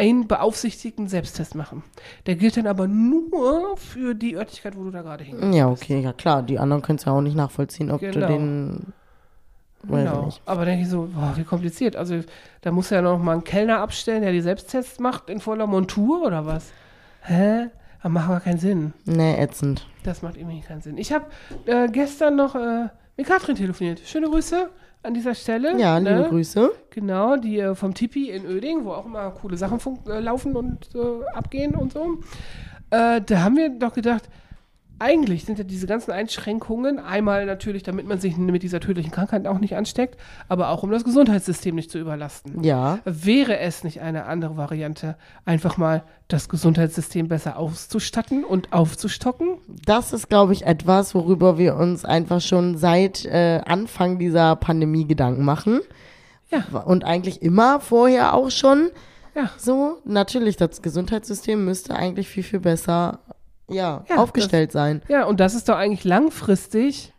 einen 0.00 0.26
beaufsichtigten 0.26 1.08
Selbsttest 1.08 1.54
machen. 1.54 1.82
Der 2.26 2.34
gilt 2.36 2.56
dann 2.56 2.66
aber 2.66 2.88
nur 2.88 3.76
für 3.76 4.14
die 4.14 4.34
Örtlichkeit, 4.36 4.76
wo 4.76 4.84
du 4.84 4.90
da 4.90 5.02
gerade 5.02 5.24
hingehst. 5.24 5.54
Ja, 5.54 5.68
okay, 5.68 6.00
ja 6.00 6.12
klar. 6.12 6.42
Die 6.42 6.58
anderen 6.58 6.82
können 6.82 6.98
es 6.98 7.04
ja 7.04 7.12
auch 7.12 7.20
nicht 7.20 7.36
nachvollziehen, 7.36 7.90
ob 7.90 8.00
du 8.00 8.10
Genau. 8.10 8.26
den. 8.26 8.92
Weiß 9.82 10.04
ich 10.04 10.10
Genau. 10.10 10.24
nicht. 10.26 10.42
Aber 10.46 10.64
denke 10.64 10.82
ich 10.82 10.88
so, 10.88 11.08
boah, 11.14 11.32
wie 11.36 11.44
kompliziert. 11.44 11.96
Also 11.96 12.20
da 12.62 12.70
muss 12.70 12.90
ja 12.90 13.00
noch 13.02 13.18
mal 13.18 13.36
ein 13.36 13.44
Kellner 13.44 13.78
abstellen, 13.80 14.22
der 14.22 14.32
die 14.32 14.40
Selbsttests 14.40 14.98
macht 15.00 15.30
in 15.30 15.40
voller 15.40 15.66
Montur 15.66 16.22
oder 16.26 16.44
was? 16.46 16.70
Hä? 17.22 17.66
Das 18.02 18.10
macht 18.10 18.28
gar 18.28 18.40
keinen 18.40 18.58
Sinn. 18.58 18.92
Nee, 19.04 19.36
ätzend. 19.38 19.86
Das 20.04 20.22
macht 20.22 20.36
irgendwie 20.38 20.60
keinen 20.62 20.80
Sinn. 20.80 20.96
Ich 20.96 21.12
habe 21.12 21.26
äh, 21.66 21.88
gestern 21.88 22.36
noch 22.36 22.54
äh, 22.54 22.88
mit 23.16 23.26
Katrin 23.26 23.56
telefoniert. 23.56 24.00
Schöne 24.00 24.28
Grüße 24.30 24.70
an 25.02 25.14
dieser 25.14 25.34
Stelle. 25.34 25.78
Ja, 25.78 25.98
liebe 25.98 26.10
ne? 26.10 26.28
Grüße. 26.28 26.70
Genau, 26.90 27.36
die 27.36 27.58
äh, 27.58 27.74
vom 27.74 27.94
Tipi 27.94 28.30
in 28.30 28.44
Öding, 28.44 28.84
wo 28.84 28.92
auch 28.92 29.06
immer 29.06 29.30
coole 29.30 29.56
Sachen 29.56 29.78
äh, 30.06 30.20
laufen 30.20 30.56
und 30.56 30.88
äh, 30.94 31.26
abgehen 31.34 31.74
und 31.74 31.92
so. 31.92 32.18
Äh, 32.90 33.20
da 33.20 33.42
haben 33.42 33.56
wir 33.56 33.70
doch 33.70 33.94
gedacht, 33.94 34.28
eigentlich 35.00 35.46
sind 35.46 35.58
ja 35.58 35.64
diese 35.64 35.86
ganzen 35.86 36.12
Einschränkungen 36.12 36.98
einmal 36.98 37.46
natürlich, 37.46 37.82
damit 37.82 38.06
man 38.06 38.20
sich 38.20 38.36
mit 38.36 38.62
dieser 38.62 38.80
tödlichen 38.80 39.10
Krankheit 39.10 39.46
auch 39.46 39.58
nicht 39.58 39.74
ansteckt, 39.74 40.20
aber 40.48 40.68
auch 40.68 40.82
um 40.82 40.90
das 40.90 41.04
Gesundheitssystem 41.04 41.74
nicht 41.74 41.90
zu 41.90 41.98
überlasten. 41.98 42.62
Ja. 42.62 42.98
Wäre 43.06 43.58
es 43.58 43.82
nicht 43.82 44.02
eine 44.02 44.26
andere 44.26 44.58
Variante, 44.58 45.16
einfach 45.46 45.78
mal 45.78 46.04
das 46.28 46.50
Gesundheitssystem 46.50 47.28
besser 47.28 47.56
auszustatten 47.56 48.44
und 48.44 48.74
aufzustocken? 48.74 49.56
Das 49.86 50.12
ist, 50.12 50.28
glaube 50.28 50.52
ich, 50.52 50.66
etwas, 50.66 51.14
worüber 51.14 51.56
wir 51.56 51.76
uns 51.76 52.04
einfach 52.04 52.42
schon 52.42 52.76
seit 52.76 53.24
äh, 53.24 53.62
Anfang 53.64 54.18
dieser 54.18 54.54
Pandemie 54.56 55.06
Gedanken 55.06 55.44
machen. 55.44 55.80
Ja. 56.50 56.64
Und 56.84 57.04
eigentlich 57.04 57.40
immer 57.40 57.80
vorher 57.80 58.34
auch 58.34 58.50
schon. 58.50 58.90
Ja. 59.34 59.50
So, 59.56 59.98
natürlich, 60.04 60.58
das 60.58 60.82
Gesundheitssystem 60.82 61.64
müsste 61.64 61.94
eigentlich 61.94 62.28
viel, 62.28 62.42
viel 62.42 62.60
besser 62.60 63.20
ja, 63.70 64.04
Ja, 64.08 64.16
aufgestellt 64.16 64.72
sein. 64.72 65.02
Ja, 65.08 65.24
und 65.24 65.40
das 65.40 65.54
ist 65.54 65.68
doch 65.68 65.76
eigentlich 65.76 66.04
langfristig 66.04 67.12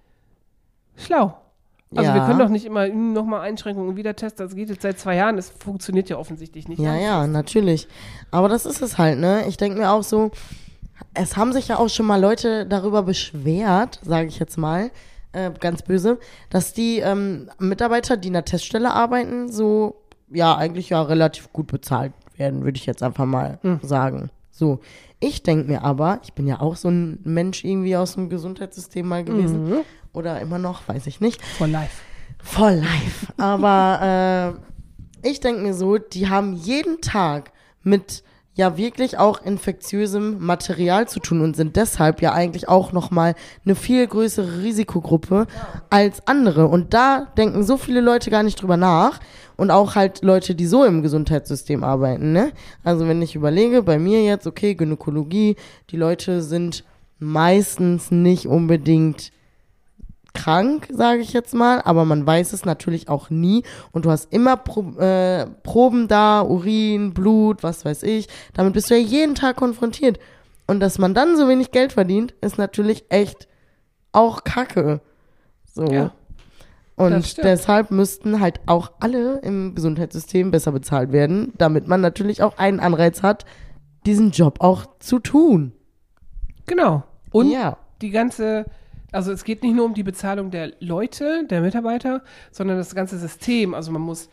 schlau. 0.96 1.38
Also 1.96 2.10
Ja. 2.10 2.16
wir 2.16 2.26
können 2.26 2.40
doch 2.40 2.50
nicht 2.50 2.66
immer 2.66 2.88
nochmal 2.88 3.42
Einschränkungen 3.42 3.90
und 3.90 3.96
wieder 3.98 4.16
testen. 4.16 4.46
Das 4.46 4.56
geht 4.56 4.70
jetzt 4.70 4.82
seit 4.82 4.98
zwei 4.98 5.16
Jahren. 5.16 5.36
Das 5.36 5.50
funktioniert 5.50 6.10
ja 6.10 6.18
offensichtlich 6.18 6.68
nicht. 6.70 6.80
Ja, 6.80 6.96
ja, 6.96 7.28
natürlich. 7.28 7.88
Aber 8.32 8.48
das 8.48 8.66
ist 8.66 8.82
es 8.82 8.98
halt, 8.98 9.20
ne? 9.20 9.46
Ich 9.48 9.58
denke 9.58 9.78
mir 9.78 9.92
auch 9.92 10.04
so, 10.04 10.32
es 11.14 11.36
haben 11.36 11.52
sich 11.52 11.68
ja 11.68 11.78
auch 11.78 11.90
schon 11.90 12.06
mal 12.06 12.22
Leute 12.22 12.66
darüber 12.66 13.04
beschwert, 13.04 14.00
sage 14.04 14.28
ich 14.28 14.40
jetzt 14.40 14.58
mal, 14.58 14.92
äh, 15.34 15.52
ganz 15.60 15.82
böse, 15.82 16.18
dass 16.50 16.72
die 16.74 17.00
ähm, 17.00 17.50
Mitarbeiter, 17.60 18.16
die 18.16 18.28
in 18.28 18.34
der 18.36 18.46
Teststelle 18.46 18.94
arbeiten, 18.94 19.52
so, 19.52 19.96
ja, 20.30 20.56
eigentlich 20.56 20.90
ja 20.90 21.02
relativ 21.02 21.52
gut 21.52 21.68
bezahlt 21.68 22.14
werden, 22.38 22.64
würde 22.64 22.78
ich 22.78 22.86
jetzt 22.86 23.04
einfach 23.04 23.26
mal 23.26 23.60
sagen. 23.82 24.30
So. 24.50 24.80
Ich 25.24 25.44
denke 25.44 25.72
mir 25.72 25.84
aber, 25.84 26.20
ich 26.24 26.34
bin 26.34 26.48
ja 26.48 26.60
auch 26.60 26.76
so 26.76 26.90
ein 26.90 27.20
Mensch 27.24 27.64
irgendwie 27.64 27.96
aus 27.96 28.16
dem 28.16 28.28
Gesundheitssystem 28.28 29.08
mal 29.08 29.24
gewesen. 29.24 29.84
Oder 30.14 30.42
immer 30.42 30.58
noch, 30.58 30.88
weiß 30.88 31.08
ich 31.08 31.22
nicht. 31.22 31.42
For 31.46 31.68
life. 31.68 32.02
For 32.44 32.72
life. 32.72 33.28
Aber 33.38 34.58
äh, 35.24 35.30
ich 35.30 35.40
denke 35.40 35.62
mir 35.62 35.76
so, 35.76 36.00
die 36.00 36.28
haben 36.28 36.54
jeden 36.54 37.02
Tag 37.02 37.52
mit 37.84 38.24
ja 38.54 38.78
wirklich 38.78 39.18
auch 39.18 39.42
infektiösem 39.42 40.40
Material 40.40 41.08
zu 41.08 41.20
tun 41.20 41.42
und 41.42 41.56
sind 41.56 41.76
deshalb 41.76 42.22
ja 42.22 42.34
eigentlich 42.34 42.68
auch 42.68 42.92
nochmal 42.92 43.36
eine 43.66 43.76
viel 43.76 44.06
größere 44.06 44.62
Risikogruppe 44.62 45.48
als 45.90 46.28
andere. 46.28 46.68
Und 46.68 46.94
da 46.94 47.28
denken 47.38 47.64
so 47.64 47.78
viele 47.78 48.02
Leute 48.02 48.30
gar 48.30 48.44
nicht 48.44 48.62
drüber 48.62 48.78
nach. 48.78 49.20
Und 49.58 49.70
auch 49.70 49.96
halt 49.96 50.24
Leute, 50.24 50.56
die 50.56 50.66
so 50.66 50.84
im 50.86 51.04
Gesundheitssystem 51.04 51.84
arbeiten, 51.84 52.32
ne? 52.32 52.52
Also 52.84 53.08
wenn 53.08 53.22
ich 53.22 53.36
überlege, 53.36 53.84
bei 53.84 54.00
mir 54.00 54.24
jetzt, 54.24 54.48
okay, 54.48 54.74
Gynäkologie, 54.74 55.56
die 55.92 55.98
Leute 55.98 56.42
sind 56.42 56.84
meistens 57.20 58.10
nicht 58.10 58.48
unbedingt 58.48 59.32
krank, 60.34 60.88
sage 60.92 61.22
ich 61.22 61.34
jetzt 61.34 61.54
mal, 61.54 61.82
aber 61.82 62.06
man 62.06 62.26
weiß 62.26 62.54
es 62.54 62.66
natürlich 62.66 63.10
auch 63.10 63.30
nie 63.30 63.64
und 63.92 64.06
du 64.06 64.12
hast 64.12 64.32
immer 64.34 64.58
Pro 64.58 64.98
äh, 65.00 65.46
Proben 65.64 66.08
da, 66.08 66.42
Urin, 66.42 67.14
Blut, 67.14 67.64
was 67.64 67.86
weiß 67.86 68.04
ich, 68.04 68.28
damit 68.54 68.74
bist 68.74 68.90
du 68.90 68.98
ja 68.98 69.02
jeden 69.02 69.36
Tag 69.36 69.58
konfrontiert 69.58 70.20
und 70.68 70.80
dass 70.80 70.98
man 70.98 71.14
dann 71.14 71.38
so 71.38 71.48
wenig 71.48 71.72
Geld 71.72 71.94
verdient, 71.94 72.34
ist 72.42 72.58
natürlich 72.58 73.06
echt 73.10 73.48
auch 74.14 74.44
Kacke. 74.44 75.02
So. 75.74 75.86
Ja, 75.86 76.12
und 77.02 77.38
deshalb 77.44 77.90
müssten 77.90 78.40
halt 78.40 78.60
auch 78.68 78.92
alle 79.00 79.40
im 79.40 79.74
Gesundheitssystem 79.74 80.52
besser 80.52 80.72
bezahlt 80.72 81.12
werden, 81.12 81.52
damit 81.58 81.88
man 81.88 82.00
natürlich 82.00 82.44
auch 82.44 82.60
einen 82.60 82.80
Anreiz 82.80 83.24
hat, 83.24 83.46
diesen 84.06 84.30
Job 84.30 84.58
auch 84.60 84.86
zu 85.00 85.18
tun. 85.18 85.72
Genau. 86.68 87.04
Und 87.32 87.50
ja. 87.50 87.78
die 88.02 88.12
ganze, 88.12 88.66
also 89.12 89.32
es 89.32 89.44
geht 89.44 89.64
nicht 89.64 89.76
nur 89.76 89.86
um 89.86 89.94
die 89.94 90.04
Bezahlung 90.04 90.52
der 90.52 90.72
Leute, 90.80 91.46
der 91.50 91.62
Mitarbeiter, 91.62 92.24
sondern 92.52 92.78
das 92.78 92.96
ganze 92.96 93.18
System. 93.18 93.74
Also 93.74 93.92
man 93.92 94.02
muss 94.02 94.30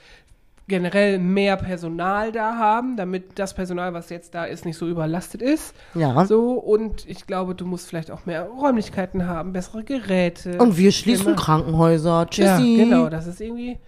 generell 0.69 1.19
mehr 1.19 1.57
Personal 1.57 2.31
da 2.31 2.57
haben, 2.57 2.97
damit 2.97 3.39
das 3.39 3.55
Personal, 3.55 3.95
was 3.95 4.11
jetzt 4.11 4.35
da 4.35 4.45
ist, 4.45 4.65
nicht 4.67 4.77
so 4.77 4.87
überlastet 4.87 5.43
ist. 5.43 5.75
Ja. 5.95 6.25
So, 6.27 6.53
und 6.53 7.09
ich 7.09 7.27
glaube, 7.27 7.55
du 7.55 7.65
musst 7.65 7.89
vielleicht 7.89 8.11
auch 8.11 8.27
mehr 8.27 8.45
Räumlichkeiten 8.45 9.27
haben, 9.27 9.53
bessere 9.53 9.83
Geräte. 9.83 10.59
Und 10.59 10.77
wir 10.77 10.93
schließen 10.93 11.35
Krankenhäuser. 11.37 12.27
Ja, 12.33 12.57
Tschüssi. 12.59 12.77
genau, 12.77 13.09
das 13.09 13.27
ist 13.27 13.41
irgendwie, 13.41 13.79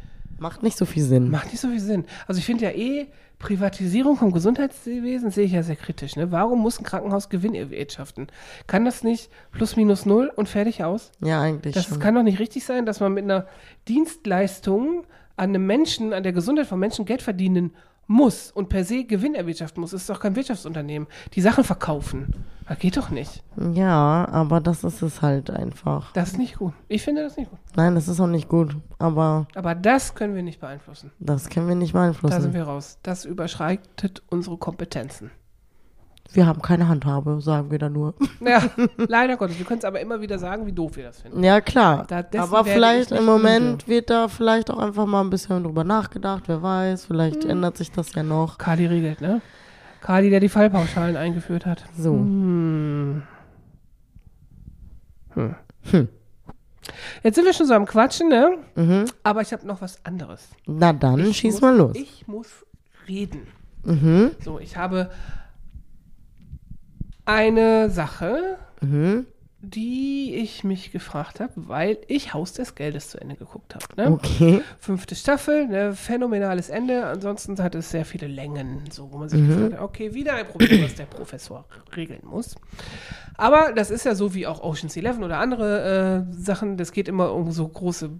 Macht 0.41 0.63
nicht 0.65 0.77
so 0.77 0.85
viel 0.87 1.05
Sinn. 1.05 1.31
macht 1.31 1.53
nicht 1.53 1.61
so 1.61 1.69
viel 1.69 1.79
Sinn. 1.81 2.05
Also 2.27 2.39
ich 2.41 2.45
finde 2.47 2.65
ja 2.65 2.71
eh, 2.73 3.07
Privatisierung 3.39 4.17
vom 4.17 4.33
Gesundheitswesen 4.33 5.31
sehe 5.31 5.45
ich 5.45 5.53
ja 5.53 5.63
sehr 5.63 5.77
kritisch. 5.77 6.17
Ne? 6.17 6.33
Warum 6.33 6.59
muss 6.61 6.79
ein 6.81 6.85
Krankenhaus 6.85 7.29
Gewinn 7.29 7.55
erwirtschaften? 7.55 8.27
Kann 8.67 8.85
das 8.85 9.05
nicht 9.05 9.31
plus 9.53 9.77
minus 9.77 10.05
null 10.07 10.31
und 10.35 10.49
fertig 10.49 10.83
aus? 10.85 11.13
Ja, 11.21 11.41
eigentlich 11.41 11.75
Das 11.75 11.85
schon. 11.87 12.01
kann 12.01 12.15
doch 12.17 12.23
nicht 12.23 12.39
richtig 12.39 12.65
sein, 12.65 12.85
dass 12.87 13.01
man 13.01 13.15
mit 13.15 13.25
einer 13.25 13.47
Dienstleistung 13.89 15.05
an 15.37 15.51
einem 15.51 15.67
Menschen, 15.67 16.13
an 16.13 16.23
der 16.23 16.33
Gesundheit 16.33 16.67
von 16.67 16.79
Menschen 16.79 17.05
Geld 17.05 17.23
verdienen 17.23 17.75
muss 18.11 18.51
und 18.51 18.69
per 18.69 18.85
se 18.85 19.05
Gewinn 19.05 19.37
erwirtschaften 19.37 19.81
muss. 19.81 19.93
Das 19.93 20.01
ist 20.03 20.11
doch 20.11 20.19
kein 20.19 20.35
Wirtschaftsunternehmen. 20.35 21.07
Die 21.35 21.41
Sachen 21.41 21.63
verkaufen. 21.63 22.35
Das 22.69 22.79
geht 22.79 22.97
doch 22.97 23.11
nicht. 23.11 23.43
Ja, 23.73 24.29
aber 24.31 24.61
das 24.61 24.83
ist 24.85 25.01
es 25.03 25.23
halt 25.23 25.49
einfach. 25.51 26.13
Das 26.13 26.33
ist 26.33 26.39
nicht 26.39 26.59
gut. 26.59 26.73
Ich 26.89 27.03
finde 27.03 27.23
das 27.23 27.37
nicht 27.37 27.51
gut. 27.51 27.59
Nein, 27.77 27.95
das 27.95 28.09
ist 28.09 28.21
auch 28.21 28.27
nicht 28.27 28.49
gut. 28.49 28.77
Aber 28.99 29.47
Aber 29.55 29.75
das 29.77 30.15
können 30.17 30.35
wir 30.35 30.43
nicht 30.43 30.61
beeinflussen. 30.61 31.13
das 31.21 31.49
können 31.49 31.69
wir 31.69 31.75
nicht 31.77 31.95
Da 31.95 32.01
beeinflussen. 32.01 32.43
sind 32.43 32.53
wir. 32.55 32.61
wir 32.63 32.67
raus. 32.73 32.99
Das 33.05 33.25
überschreitet 33.25 34.23
unsere 34.29 34.57
Kompetenzen. 34.57 35.31
Haben 36.47 36.63
keine 36.63 36.87
Handhabe, 36.89 37.41
sagen 37.41 37.71
wir 37.71 37.79
da 37.79 37.89
nur. 37.89 38.15
Ja, 38.41 38.63
leider 38.97 39.37
Gottes. 39.37 39.59
Wir 39.59 39.67
können 39.67 39.79
es 39.81 39.85
aber 39.85 40.01
immer 40.01 40.21
wieder 40.21 40.39
sagen, 40.39 40.65
wie 40.67 40.73
doof 40.73 40.97
wir 40.97 41.05
das 41.05 41.21
finden. 41.21 41.43
Ja, 41.45 41.61
klar. 41.61 42.07
Aber 42.39 42.65
vielleicht 42.65 43.11
ich 43.11 43.19
im 43.19 43.25
Moment 43.25 43.73
müde. 43.73 43.87
wird 43.89 44.11
da 44.11 44.29
vielleicht 44.29 44.71
auch 44.71 44.79
einfach 44.79 45.07
mal 45.07 45.21
ein 45.23 45.31
bisschen 45.31 45.63
drüber 45.65 45.85
nachgedacht. 45.85 46.45
Wer 46.47 46.63
weiß, 46.63 47.05
vielleicht 47.07 47.43
Hm. 47.45 47.51
ändert 47.51 47.77
sich 47.77 47.91
das 47.91 48.15
ja 48.15 48.23
noch. 48.23 48.59
Kali 48.59 48.87
regelt, 48.87 49.21
ne? 49.21 49.41
Kali, 50.01 50.31
der 50.31 50.41
die 50.41 50.49
Fallpauschalen 50.49 51.17
eingeführt 51.17 51.67
hat. 51.67 51.85
So. 51.99 52.13
Hm. 52.15 53.23
Hm. 55.35 56.09
Jetzt 57.23 57.35
sind 57.35 57.45
wir 57.45 57.53
schon 57.53 57.67
so 57.67 57.75
am 57.75 57.85
Quatschen, 57.87 58.29
ne? 58.29 58.57
Mhm. 58.75 59.05
Aber 59.23 59.43
ich 59.43 59.53
habe 59.53 59.67
noch 59.67 59.81
was 59.83 60.05
anderes. 60.05 60.49
Na 60.67 60.93
dann, 60.93 61.21
Ich 61.21 61.37
schieß 61.39 61.55
muss, 61.55 61.61
mal 61.61 61.77
los. 61.77 61.93
Ich 61.97 62.27
muss 62.27 62.49
reden. 63.07 63.47
Mhm. 63.85 64.31
So, 64.43 64.59
ich 64.59 64.77
habe 64.77 65.11
eine 67.31 67.91
Sache, 67.91 68.57
Mhm. 68.81 69.27
die 69.63 70.35
ich 70.37 70.65
mich 70.65 70.91
gefragt 70.91 71.39
habe, 71.39 71.53
weil 71.57 71.99
ich 72.09 72.33
Haus 72.33 72.55
des 72.55 72.75
Geldes 72.75 73.11
zu 73.11 73.21
Ende 73.21 73.37
geguckt 73.37 73.75
habe. 73.75 73.85
Ne? 73.97 74.11
Okay. 74.13 74.63
Fünfte 74.79 75.15
Staffel, 75.15 75.67
ne, 75.69 75.93
phänomenales 75.93 76.71
Ende. 76.71 77.05
Ansonsten 77.05 77.63
hat 77.63 77.75
es 77.75 77.91
sehr 77.91 78.07
viele 78.07 78.27
Längen, 78.27 78.85
so 78.91 79.13
wo 79.13 79.19
man 79.19 79.27
Mhm. 79.27 79.29
sich 79.29 79.47
gefragt 79.49 79.73
hat, 79.75 79.81
okay, 79.81 80.15
wieder 80.15 80.35
ein 80.35 80.47
Problem, 80.47 80.83
was 80.83 80.95
der 80.95 81.05
Professor 81.05 81.67
regeln 81.95 82.23
muss. 82.25 82.55
Aber 83.37 83.73
das 83.75 83.91
ist 83.91 84.05
ja 84.07 84.15
so 84.15 84.35
wie 84.35 84.47
auch 84.47 84.63
Ocean's 84.63 84.97
Eleven 84.97 85.23
oder 85.25 85.39
andere 85.39 86.27
äh, 86.31 86.33
Sachen. 86.35 86.79
Das 86.79 86.91
geht 86.93 87.07
immer 87.09 87.33
um 87.35 87.53
so 87.53 87.69
große 87.69 88.11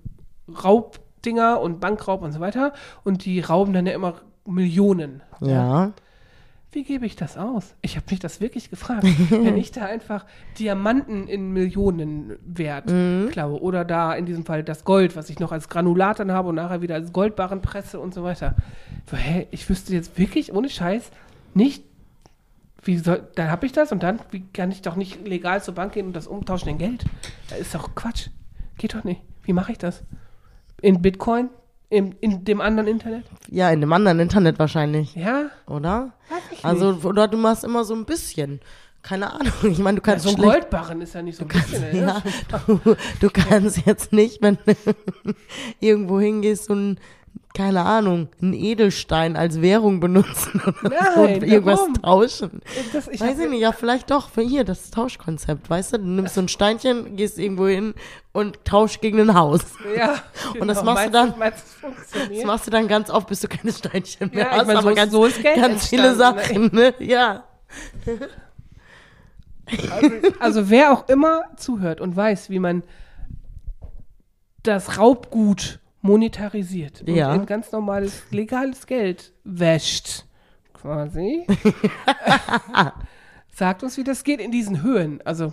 Dinger 1.25 1.61
und 1.61 1.81
Bankraub 1.81 2.23
und 2.23 2.33
so 2.33 2.41
weiter. 2.41 2.73
Und 3.05 3.25
die 3.25 3.41
rauben 3.41 3.73
dann 3.73 3.87
ja 3.87 3.93
immer 3.95 4.15
Millionen. 4.47 5.23
Ja. 5.41 5.93
Wie 6.73 6.85
gebe 6.85 7.05
ich 7.05 7.17
das 7.17 7.37
aus? 7.37 7.75
Ich 7.83 7.97
habe 7.97 8.07
mich 8.11 8.21
das 8.21 8.41
wirklich 8.41 8.71
gefragt. 8.71 9.05
Wenn 9.31 9.57
ich 9.57 9.73
da 9.73 9.87
einfach 9.87 10.25
Diamanten 10.59 11.27
in 11.27 11.53
Millionen 11.53 12.37
Wert 12.45 12.87
klaue 13.33 13.61
oder 13.61 13.85
da 13.85 14.15
in 14.15 14.25
diesem 14.25 14.45
Fall 14.45 14.63
das 14.63 14.85
Gold, 14.85 15.17
was 15.17 15.31
ich 15.31 15.41
noch 15.41 15.51
als 15.51 15.69
Granulat 15.69 16.21
dann 16.21 16.31
habe 16.31 16.49
und 16.51 16.55
nachher 16.55 16.81
wieder 16.81 16.95
als 16.95 17.13
Goldbarren 17.13 17.61
presse 17.61 17.99
und 17.99 18.15
so 18.15 18.23
weiter. 18.23 18.55
So, 19.11 19.17
hä, 19.17 19.49
ich 19.51 19.69
wüsste 19.69 19.93
jetzt 19.93 20.17
wirklich 20.17 20.53
ohne 20.53 20.69
Scheiß 20.69 21.11
nicht, 21.55 21.85
wie 22.83 22.97
soll, 22.99 23.29
dann 23.35 23.51
habe 23.51 23.67
ich 23.67 23.73
das 23.73 23.93
und 23.93 24.03
dann, 24.03 24.21
wie 24.31 24.45
kann 24.53 24.71
ich 24.71 24.83
doch 24.83 24.97
nicht 24.97 25.27
legal 25.27 25.63
zur 25.63 25.75
Bank 25.75 25.93
gehen 25.93 26.07
und 26.07 26.15
das 26.15 26.27
umtauschen 26.27 26.69
in 26.69 26.79
Geld? 26.79 27.05
Das 27.49 27.59
ist 27.59 27.75
doch 27.75 27.95
Quatsch. 27.95 28.29
Geht 28.79 28.95
doch 28.95 29.05
nicht. 29.05 29.21
Wie 29.43 29.53
mache 29.53 29.73
ich 29.73 29.79
das? 29.79 30.03
In 30.81 31.03
Bitcoin? 31.03 31.51
In, 31.91 32.13
in 32.21 32.45
dem 32.45 32.61
anderen 32.61 32.89
Internet? 32.89 33.25
Ja, 33.49 33.71
in 33.71 33.81
dem 33.81 33.93
anderen 33.93 34.21
Internet 34.21 34.59
wahrscheinlich, 34.61 35.15
Ja? 35.17 35.51
oder? 35.67 36.13
Weiß 36.31 36.39
ich 36.53 36.65
Also, 36.65 36.93
nicht. 36.93 37.05
oder 37.05 37.27
du 37.29 37.37
machst 37.37 37.65
immer 37.65 37.85
so 37.85 37.95
ein 37.95 38.05
bisschen. 38.05 38.61
Keine 39.03 39.33
Ahnung. 39.33 39.53
Ich 39.63 39.79
meine, 39.79 39.99
du 40.01 40.07
Ja, 40.07 40.13
kannst 40.13 40.25
so 40.25 40.31
ein 40.31 40.37
schlecht 40.37 40.53
Goldbarren 40.53 41.01
ist 41.01 41.15
ja 41.15 41.23
nicht 41.23 41.37
so 41.37 41.45
ein 41.45 41.49
bisschen. 41.49 41.83
ey. 41.83 42.01
Ja, 42.01 42.23
du, 42.67 42.79
du 43.19 43.31
kannst 43.31 43.85
jetzt 43.87 44.13
nicht, 44.13 44.41
wenn 44.43 44.57
du 44.67 44.75
irgendwo 45.81 46.21
hingehst, 46.21 46.67
so 46.67 46.75
ein, 46.75 46.99
keine 47.53 47.85
Ahnung, 47.85 48.29
einen 48.41 48.53
Edelstein 48.55 49.37
als 49.37 49.61
Währung 49.61 49.99
benutzen 49.99 50.63
oder 50.85 51.13
so 51.15 51.23
Nein, 51.27 51.35
und 51.37 51.43
irgendwas 51.43 51.81
warum? 51.81 51.95
tauschen. 52.01 52.63
Das, 52.93 53.09
ich 53.09 53.21
Weiß 53.21 53.39
ich 53.41 53.49
nicht, 53.51 53.61
ja, 53.61 53.73
vielleicht 53.73 54.11
doch. 54.11 54.31
Für 54.31 54.41
hier, 54.43 54.63
das 54.65 54.91
Tauschkonzept, 54.93 55.69
weißt 55.69 55.95
du? 55.95 55.99
Du 55.99 56.05
nimmst 56.07 56.35
so 56.37 56.41
ein 56.43 56.49
Steinchen, 56.49 57.17
gehst 57.17 57.39
irgendwo 57.39 57.67
hin 57.67 57.95
und 58.33 58.65
tauschst 58.65 59.01
gegen 59.01 59.19
ein 59.21 59.35
Haus. 59.35 59.63
Ja, 59.97 60.15
Und 60.61 60.69
das 60.69 60.79
genau. 60.81 60.93
machst 60.95 61.07
du 61.09 61.11
Meinst 61.11 61.15
dann- 61.15 61.39
Meinst, 61.39 61.65
du, 62.29 62.35
Das 62.37 62.45
machst 62.45 62.67
du 62.69 62.71
dann 62.71 62.87
ganz 62.89 63.11
oft, 63.11 63.27
bis 63.27 63.41
du 63.41 63.49
keine 63.49 63.73
Steinchen 63.73 64.31
mehr 64.33 64.45
Ja, 64.47 64.53
ich 64.53 64.59
hast, 64.61 64.67
mein, 64.69 64.77
so 64.77 64.81
aber 64.83 64.91
ist- 64.91 64.97
ganz, 64.97 65.13
so 65.13 65.21
ganz 65.61 65.87
viele 65.89 66.07
entstanden, 66.09 66.19
Sachen, 66.19 66.71
ne? 66.75 66.95
Ja. 67.01 67.45
Also, 69.91 70.11
also 70.41 70.71
wer 70.71 70.93
auch 70.93 71.09
immer 71.09 71.43
zuhört 71.57 72.01
und 72.01 72.17
weiß, 72.17 72.51
wie 72.51 72.59
man 72.59 72.83
das 74.63 74.99
Raubgut 74.99 75.79
monetarisiert 76.03 77.03
und 77.03 77.15
Ja. 77.15 77.35
in 77.35 77.47
ganz 77.47 77.73
normales, 77.73 78.23
legales 78.31 78.87
Geld 78.87 79.33
wäscht, 79.45 80.25
quasi, 80.73 81.47
sagt 83.55 83.83
uns, 83.83 83.97
wie 83.97 84.05
das 84.05 84.25
geht 84.25 84.41
in 84.41 84.51
diesen 84.51 84.83
Höhen. 84.83 85.21
Also, 85.25 85.53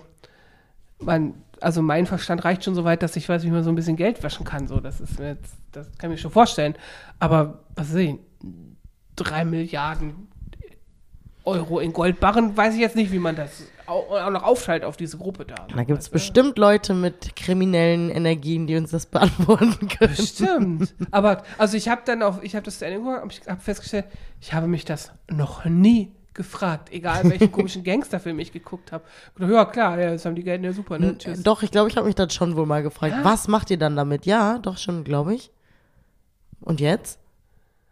man, 0.99 1.33
also 1.61 1.81
mein 1.81 2.05
Verstand 2.05 2.43
reicht 2.45 2.63
schon 2.63 2.75
so 2.75 2.83
weit, 2.83 3.03
dass 3.03 3.15
ich 3.15 3.27
weiß, 3.27 3.43
wie 3.43 3.51
man 3.51 3.63
so 3.63 3.69
ein 3.69 3.75
bisschen 3.75 3.95
Geld 3.97 4.23
waschen 4.23 4.45
kann. 4.45 4.67
So, 4.67 4.79
das 4.79 5.01
ist 5.01 5.19
mir 5.19 5.29
jetzt, 5.29 5.55
das 5.71 5.87
kann 5.97 6.11
ich 6.11 6.17
mir 6.17 6.21
schon 6.21 6.31
vorstellen. 6.31 6.75
Aber 7.19 7.63
was 7.75 7.89
sehen? 7.89 8.19
Drei 9.15 9.45
Milliarden 9.45 10.27
Euro 11.47 11.79
in 11.79 11.93
Goldbarren, 11.93 12.55
weiß 12.55 12.75
ich 12.75 12.81
jetzt 12.81 12.95
nicht, 12.95 13.11
wie 13.11 13.19
man 13.19 13.35
das 13.35 13.63
auch, 13.87 14.29
noch 14.29 14.43
aufteilt 14.43 14.83
auf 14.83 14.97
diese 14.97 15.17
Gruppe 15.17 15.45
da. 15.45 15.55
Da 15.73 15.83
gibt 15.83 15.99
es 15.99 16.09
bestimmt 16.09 16.57
Leute 16.57 16.93
mit 16.93 17.35
kriminellen 17.35 18.09
Energien, 18.09 18.67
die 18.67 18.75
uns 18.75 18.91
das 18.91 19.05
beantworten 19.07 19.87
können. 19.87 20.15
Bestimmt. 20.15 20.93
Aber 21.11 21.43
also 21.57 21.77
ich 21.77 21.87
habe 21.87 22.01
dann 22.05 22.21
auch, 22.21 22.41
ich 22.43 22.55
habe 22.55 22.65
das 22.65 22.79
zu 22.79 22.85
Ende 22.85 22.99
gemacht, 22.99 23.21
aber 23.21 23.31
ich 23.31 23.41
habe 23.47 23.61
festgestellt, 23.61 24.05
ich 24.41 24.53
habe 24.53 24.67
mich 24.67 24.83
das 24.83 25.11
noch 25.29 25.63
nie 25.65 26.11
gefragt, 26.33 26.91
egal 26.91 27.23
welchen 27.29 27.51
komischen 27.51 27.83
Gangsterfilm 27.83 28.37
ich 28.39 28.51
geguckt 28.51 28.91
habe. 28.91 29.05
Ja 29.39 29.65
klar, 29.65 29.99
ja, 29.99 30.11
jetzt 30.11 30.25
haben 30.25 30.35
die 30.35 30.43
Geld, 30.43 30.63
ja 30.63 30.73
super, 30.73 30.99
ne? 30.99 31.17
Tschüss. 31.17 31.41
Doch, 31.41 31.63
ich 31.63 31.71
glaube, 31.71 31.89
ich 31.89 31.97
habe 31.97 32.05
mich 32.05 32.15
das 32.15 32.33
schon 32.33 32.55
wohl 32.55 32.65
mal 32.65 32.83
gefragt. 32.83 33.15
Ja? 33.17 33.23
Was 33.23 33.47
macht 33.47 33.71
ihr 33.71 33.79
dann 33.79 33.95
damit? 33.95 34.25
Ja, 34.25 34.59
doch 34.59 34.77
schon, 34.77 35.03
glaube 35.03 35.33
ich. 35.33 35.51
Und 36.59 36.79
jetzt? 36.81 37.19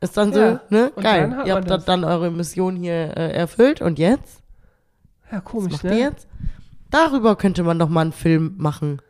Ist 0.06 0.18
dann 0.18 0.32
so, 0.34 0.40
Ja, 0.40 0.60
ne? 0.70 0.92
und 0.96 1.04
Geil. 1.04 1.36
ihr 1.46 1.56
habt 1.56 1.70
das. 1.70 1.86
dann 1.86 2.04
eure 2.04 2.30
Mission 2.32 2.76
hier 2.76 3.16
äh, 3.18 3.32
erfüllt 3.34 3.82
und 3.82 3.98
jetzt? 4.00 4.42
Ja, 5.32 5.38
Was 5.38 5.44
komisch, 5.46 5.72
macht 5.74 5.84
ne? 5.86 5.92
ihr 5.92 5.98
jetzt? 6.00 6.28
Darüber 6.92 7.36
könnte 7.36 7.64
man 7.64 7.80
doch 7.80 7.90
mal 7.90 8.02
einen 8.02 8.12
Film 8.12 8.54
machen. 8.58 9.02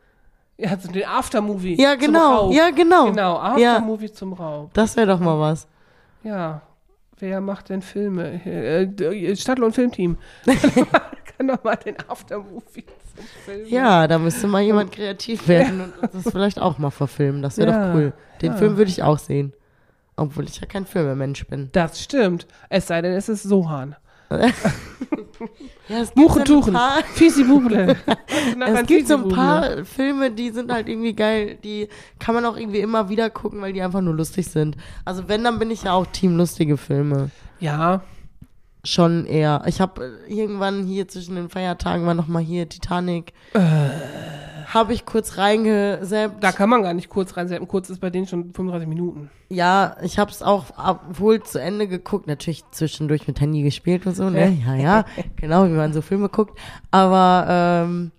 Ja, 0.58 0.76
so 0.78 0.90
den 0.90 1.04
Aftermovie. 1.06 1.80
Ja, 1.80 1.92
zum 1.92 2.00
genau. 2.06 2.34
Raub. 2.36 2.54
Ja, 2.54 2.70
genau. 2.70 3.06
Genau, 3.10 3.34
Ja, 3.58 3.74
Aftermovie 3.76 4.10
zum 4.12 4.32
Raub. 4.32 4.72
das 4.72 4.96
wäre 4.96 5.06
doch 5.06 5.20
mal 5.20 5.38
was. 5.38 5.68
Ja. 6.24 6.62
Wer 7.18 7.40
macht 7.40 7.68
denn 7.68 7.82
Filme? 7.82 8.44
Äh, 8.44 9.36
Stadtlohn 9.36 9.72
Filmteam. 9.72 10.16
Kann 11.36 11.48
doch 11.48 11.62
mal 11.62 11.76
den 11.76 11.96
Aftermovie 12.08 12.84
zum 13.14 13.24
Film. 13.44 13.66
Ja, 13.68 14.06
da 14.08 14.18
müsste 14.18 14.46
mal 14.46 14.62
jemand 14.62 14.92
kreativ 14.92 15.46
werden 15.48 15.92
und 16.00 16.14
das 16.14 16.30
vielleicht 16.32 16.58
auch 16.60 16.78
mal 16.78 16.90
verfilmen. 16.90 17.42
Das 17.42 17.58
wäre 17.58 17.70
Ja, 17.70 17.88
doch 17.88 17.94
cool. 17.94 18.12
Den 18.40 18.52
ja. 18.52 18.56
Film 18.58 18.76
würde 18.78 18.90
ich 18.90 19.02
auch 19.02 19.18
sehen. 19.18 19.52
Obwohl 20.16 20.44
ich 20.44 20.60
ja 20.60 20.66
kein 20.66 20.86
Filmemensch 20.86 21.46
bin. 21.46 21.68
Das 21.72 22.00
stimmt. 22.02 22.46
Es 22.70 22.86
sei 22.86 23.02
denn, 23.02 23.12
es 23.12 23.28
ist 23.28 23.42
Sohan. 23.42 23.96
Ja, 25.88 26.02
Muchentuchen. 26.16 26.76
Fisi 27.14 27.44
Buble. 27.44 27.94
es 28.66 28.86
gibt 28.86 29.06
so 29.06 29.18
ein 29.18 29.28
paar 29.28 29.84
Filme, 29.84 30.32
die 30.32 30.50
sind 30.50 30.72
halt 30.72 30.88
irgendwie 30.88 31.12
geil. 31.14 31.58
Die 31.62 31.88
kann 32.18 32.34
man 32.34 32.44
auch 32.44 32.56
irgendwie 32.56 32.80
immer 32.80 33.08
wieder 33.08 33.30
gucken, 33.30 33.60
weil 33.60 33.72
die 33.72 33.82
einfach 33.82 34.00
nur 34.00 34.14
lustig 34.14 34.48
sind. 34.48 34.76
Also 35.04 35.28
wenn, 35.28 35.44
dann 35.44 35.60
bin 35.60 35.70
ich 35.70 35.84
ja 35.84 35.92
auch 35.92 36.06
Team 36.06 36.36
lustige 36.36 36.76
Filme. 36.76 37.30
Ja, 37.60 38.02
Schon 38.86 39.26
eher. 39.26 39.64
Ich 39.66 39.80
habe 39.80 40.20
irgendwann 40.28 40.84
hier 40.84 41.08
zwischen 41.08 41.34
den 41.34 41.48
Feiertagen 41.48 42.06
war 42.06 42.14
noch 42.14 42.28
mal 42.28 42.42
hier 42.42 42.68
Titanic. 42.68 43.32
Habe 44.72 44.92
ich 44.92 45.06
kurz 45.06 45.38
reingesappt. 45.38 46.42
da 46.42 46.52
kann 46.52 46.68
man 46.68 46.82
gar 46.82 46.92
nicht 46.92 47.08
kurz 47.08 47.36
reinsetzen. 47.36 47.68
Kurz 47.68 47.88
ist 47.88 48.00
bei 48.00 48.10
denen 48.10 48.26
schon 48.26 48.52
35 48.52 48.88
Minuten. 48.88 49.30
Ja, 49.48 49.96
ich 50.02 50.18
habe 50.18 50.30
es 50.30 50.42
auch 50.42 50.66
wohl 51.08 51.42
zu 51.42 51.60
Ende 51.60 51.86
geguckt. 51.86 52.26
Natürlich 52.26 52.64
zwischendurch 52.72 53.28
mit 53.28 53.40
Handy 53.40 53.62
gespielt 53.62 54.06
und 54.06 54.16
so, 54.16 54.28
ne? 54.28 54.58
Ja, 54.66 54.74
ja. 54.74 55.04
genau, 55.36 55.66
wie 55.66 55.70
man 55.70 55.92
so 55.92 56.02
Filme 56.02 56.28
guckt. 56.28 56.58
Aber, 56.90 57.46
ähm, 57.48 58.10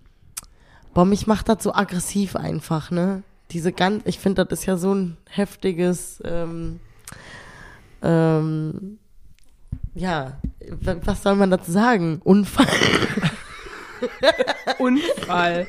boah, 0.94 1.04
mich 1.04 1.26
macht 1.26 1.48
das 1.48 1.62
so 1.62 1.74
aggressiv 1.74 2.34
einfach, 2.34 2.90
ne? 2.90 3.22
Diese 3.50 3.72
ganz, 3.72 4.02
ich 4.06 4.18
finde, 4.18 4.44
das 4.44 4.60
ist 4.60 4.66
ja 4.66 4.76
so 4.76 4.94
ein 4.94 5.16
heftiges, 5.28 6.22
ähm, 6.24 6.80
ähm, 8.02 8.98
ja, 9.94 10.38
was 11.04 11.22
soll 11.22 11.34
man 11.34 11.50
dazu 11.50 11.72
sagen? 11.72 12.20
Unfall. 12.24 12.66
Unfall. 14.78 15.66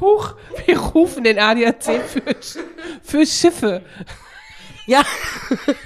Huch, 0.00 0.34
wir 0.66 0.78
rufen 0.78 1.24
den 1.24 1.38
ADAC 1.38 1.82
für, 2.02 2.22
für 3.02 3.26
Schiffe. 3.26 3.82
Ja. 4.86 5.02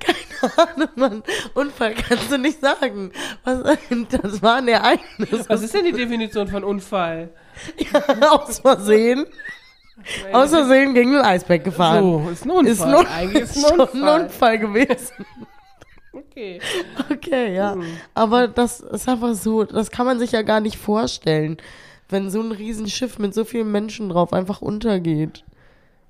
Keine 0.00 0.52
Ahnung, 0.56 0.88
Mann. 0.96 1.22
Unfall 1.54 1.94
kannst 1.94 2.30
du 2.30 2.38
nicht 2.38 2.60
sagen. 2.60 3.12
Was, 3.44 3.78
das 4.10 4.42
war 4.42 4.56
ein 4.56 4.68
Ereignis. 4.68 5.48
Was 5.48 5.62
ist 5.62 5.74
denn 5.74 5.84
die 5.84 5.92
Definition 5.92 6.48
von 6.48 6.64
Unfall? 6.64 7.30
Aus 8.30 8.60
Versehen. 8.60 9.26
Aus 10.32 10.50
Versehen 10.50 10.94
gegen 10.94 11.16
ein 11.16 11.24
Eisberg 11.24 11.64
gefahren. 11.64 12.02
So, 12.02 12.30
ist 12.30 12.44
ein 12.44 12.50
Unfall. 12.50 12.72
Ist, 12.72 12.82
ein 12.82 13.06
Eigentlich 13.06 13.42
ist 13.42 13.56
ein 13.56 13.62
schon 13.62 13.80
Unfall. 13.80 14.08
ein 14.08 14.22
Unfall 14.22 14.58
gewesen. 14.58 15.26
Okay. 16.12 16.60
Okay, 17.10 17.54
ja. 17.54 17.74
Hm. 17.74 17.84
Aber 18.14 18.48
das 18.48 18.80
ist 18.80 19.08
einfach 19.08 19.34
so, 19.34 19.64
das 19.64 19.90
kann 19.90 20.06
man 20.06 20.18
sich 20.18 20.32
ja 20.32 20.42
gar 20.42 20.60
nicht 20.60 20.76
vorstellen, 20.78 21.58
wenn 22.08 22.30
so 22.30 22.40
ein 22.40 22.52
Riesenschiff 22.52 23.18
mit 23.18 23.34
so 23.34 23.44
vielen 23.44 23.70
Menschen 23.70 24.08
drauf 24.08 24.32
einfach 24.32 24.62
untergeht. 24.62 25.44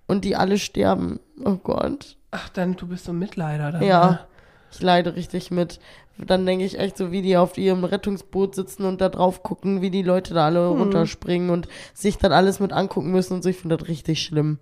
Und 0.06 0.24
die 0.24 0.36
alle 0.36 0.58
sterben. 0.58 1.20
Oh 1.44 1.56
Gott. 1.56 2.16
Ach, 2.30 2.48
dann, 2.48 2.76
du 2.76 2.86
bist 2.86 3.04
so 3.04 3.12
ein 3.12 3.18
Mitleider. 3.18 3.72
Dann, 3.72 3.80
ne? 3.80 3.86
Ja, 3.86 4.26
ich 4.72 4.80
leide 4.80 5.16
richtig 5.16 5.50
mit. 5.50 5.80
Dann 6.16 6.46
denke 6.46 6.64
ich 6.64 6.78
echt 6.78 6.96
so, 6.96 7.12
wie 7.12 7.22
die 7.22 7.36
auf 7.36 7.58
ihrem 7.58 7.84
Rettungsboot 7.84 8.54
sitzen 8.54 8.84
und 8.84 9.00
da 9.00 9.08
drauf 9.08 9.42
gucken, 9.42 9.82
wie 9.82 9.90
die 9.90 10.02
Leute 10.02 10.34
da 10.34 10.46
alle 10.46 10.70
Hm. 10.70 10.78
runterspringen 10.80 11.50
und 11.50 11.68
sich 11.94 12.16
dann 12.18 12.32
alles 12.32 12.58
mit 12.58 12.72
angucken 12.72 13.10
müssen 13.12 13.34
und 13.34 13.42
so. 13.42 13.50
Ich 13.50 13.58
finde 13.58 13.76
das 13.76 13.86
richtig 13.88 14.22
schlimm. 14.22 14.58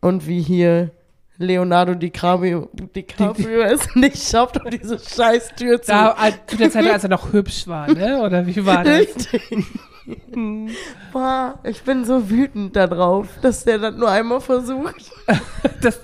Und 0.00 0.26
wie 0.26 0.40
hier 0.42 0.90
Leonardo 1.38 1.94
DiCaprio, 1.94 2.68
DiCaprio 2.94 3.62
es 3.62 3.94
nicht 3.96 4.22
schafft, 4.28 4.62
um 4.64 4.70
diese 4.70 4.98
scheiß 4.98 5.54
Tür 5.56 5.82
zu 5.82 5.90
Da, 5.90 6.16
äh, 6.28 6.32
zu 6.46 6.56
der 6.56 6.70
Zeit, 6.70 6.88
als 6.90 7.02
er 7.02 7.10
noch 7.10 7.32
hübsch 7.32 7.66
war, 7.66 7.92
ne? 7.92 8.20
Oder 8.22 8.46
wie 8.46 8.64
war 8.64 8.84
das? 8.84 9.00
Richtig. 9.00 9.66
Boah, 11.12 11.58
ich 11.64 11.82
bin 11.82 12.04
so 12.04 12.28
wütend 12.30 12.76
darauf, 12.76 13.26
dass 13.42 13.64
der 13.64 13.78
das 13.78 13.96
nur 13.96 14.10
einmal 14.10 14.40
versucht. 14.40 15.10
das 15.80 16.00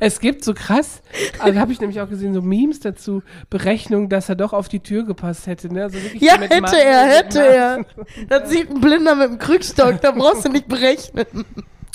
es 0.00 0.20
gibt 0.20 0.42
so 0.42 0.54
krass, 0.54 1.02
also 1.38 1.60
habe 1.60 1.70
ich 1.70 1.80
nämlich 1.80 2.00
auch 2.00 2.08
gesehen, 2.08 2.32
so 2.32 2.40
Memes 2.40 2.80
dazu, 2.80 3.22
Berechnung, 3.50 4.08
dass 4.08 4.30
er 4.30 4.34
doch 4.34 4.54
auf 4.54 4.68
die 4.70 4.80
Tür 4.80 5.04
gepasst 5.04 5.46
hätte, 5.46 5.70
ne? 5.70 5.82
Also 5.84 5.98
Ja, 6.14 6.36
so 6.36 6.40
hätte 6.40 6.54
Maßen- 6.62 6.76
er, 6.78 7.06
hätte 7.06 7.46
er. 7.46 7.84
Das 8.30 8.48
sieht 8.48 8.70
ein 8.70 8.80
Blinder 8.80 9.14
mit 9.14 9.28
dem 9.28 9.38
Krückstock, 9.38 10.00
da 10.00 10.12
brauchst 10.12 10.46
du 10.46 10.48
nicht 10.48 10.66
berechnen. 10.66 11.26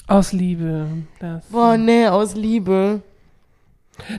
Aus 0.07 0.33
Liebe. 0.33 0.87
Das. 1.19 1.45
Boah, 1.45 1.77
nee, 1.77 2.07
aus 2.07 2.35
Liebe. 2.35 3.01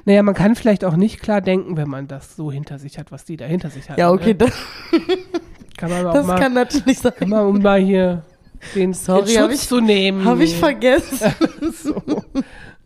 Naja, 0.05 0.23
man 0.23 0.35
kann 0.35 0.55
vielleicht 0.55 0.85
auch 0.85 0.97
nicht 0.97 1.21
klar 1.21 1.41
denken, 1.41 1.77
wenn 1.77 1.89
man 1.89 2.07
das 2.09 2.37
so 2.37 2.53
hinter 2.53 2.79
sich 2.79 2.99
hat, 2.99 3.11
was 3.11 3.25
die 3.25 3.37
da 3.37 3.45
hinter 3.47 3.69
sich 3.71 3.91
hat. 3.91 3.99
Ja, 3.99 4.11
okay, 4.11 4.29
Ne? 4.35 4.37
das, 4.37 4.53
Kann 5.77 5.91
man 5.91 6.07
auch 6.07 6.13
das 6.13 6.27
mal, 6.27 6.39
kann 6.39 6.53
natürlich 6.55 6.99
sein. 7.01 7.13
kann 7.19 7.29
man, 7.31 7.47
um 7.47 7.61
mal 7.61 7.81
hier 7.81 8.23
den, 8.75 8.95
Sorry, 8.95 9.25
den 9.25 9.39
Schutz 9.41 9.55
ich- 9.63 9.69
zu 9.69 9.81
nehmen. 9.81 10.25
Habe 10.25 10.45
ich 10.45 10.57
vergessen. 10.57 11.19
so. 11.83 12.01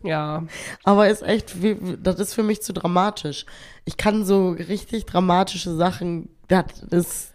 Ja. 0.03 0.43
Aber 0.83 1.07
ist 1.07 1.21
echt, 1.21 1.55
das 2.01 2.19
ist 2.19 2.33
für 2.33 2.43
mich 2.43 2.61
zu 2.63 2.73
dramatisch. 2.73 3.45
Ich 3.85 3.97
kann 3.97 4.25
so 4.25 4.49
richtig 4.51 5.05
dramatische 5.05 5.75
Sachen, 5.75 6.29
das 6.47 6.63
ist, 6.89 7.33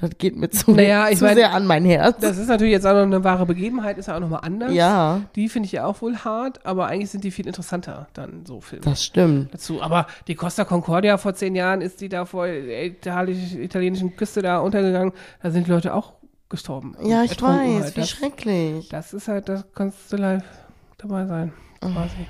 das 0.00 0.10
geht 0.18 0.36
mir 0.36 0.48
zu, 0.48 0.70
Naja, 0.72 1.08
zu 1.14 1.24
mein, 1.24 1.34
sehr 1.36 1.52
an 1.52 1.66
mein 1.66 1.84
Herz. 1.84 2.16
Das 2.20 2.38
ist 2.38 2.46
natürlich 2.48 2.72
jetzt 2.72 2.86
auch 2.86 2.94
noch 2.94 3.02
eine 3.02 3.24
wahre 3.24 3.46
Begebenheit, 3.46 3.98
ist 3.98 4.06
ja 4.06 4.16
auch 4.16 4.20
nochmal 4.20 4.40
anders. 4.44 4.72
ja, 4.72 5.20
Die 5.34 5.48
finde 5.48 5.66
ich 5.66 5.72
ja 5.72 5.84
auch 5.86 6.00
wohl 6.02 6.16
hart, 6.18 6.64
aber 6.64 6.86
eigentlich 6.86 7.10
sind 7.10 7.24
die 7.24 7.30
viel 7.32 7.46
interessanter 7.46 8.06
dann 8.14 8.46
so 8.46 8.60
Filme. 8.60 8.84
das 8.84 9.04
stimmt. 9.04 9.52
dazu. 9.52 9.82
Aber 9.82 10.06
die 10.28 10.34
Costa 10.36 10.64
Concordia 10.64 11.18
vor 11.18 11.34
zehn 11.34 11.54
Jahren 11.56 11.80
ist 11.80 12.00
die 12.00 12.08
da 12.08 12.24
vor 12.24 12.46
der 12.46 12.84
italienisch, 12.86 13.54
italienischen 13.54 14.16
Küste 14.16 14.40
da 14.40 14.58
untergegangen. 14.58 15.12
Da 15.42 15.50
sind 15.50 15.66
die 15.66 15.70
Leute 15.72 15.92
auch 15.94 16.12
gestorben. 16.48 16.96
Ja, 17.02 17.24
ich 17.24 17.42
weiß, 17.42 17.82
halt. 17.82 17.96
wie 17.96 18.00
das, 18.00 18.08
schrecklich. 18.10 18.88
das 18.88 19.12
ist 19.12 19.28
halt, 19.28 19.48
das 19.48 19.64
kannst 19.74 20.12
du 20.12 20.16
live 20.16 20.44
dabei 20.96 21.26
sein. 21.26 21.52
Quasi. 21.80 22.26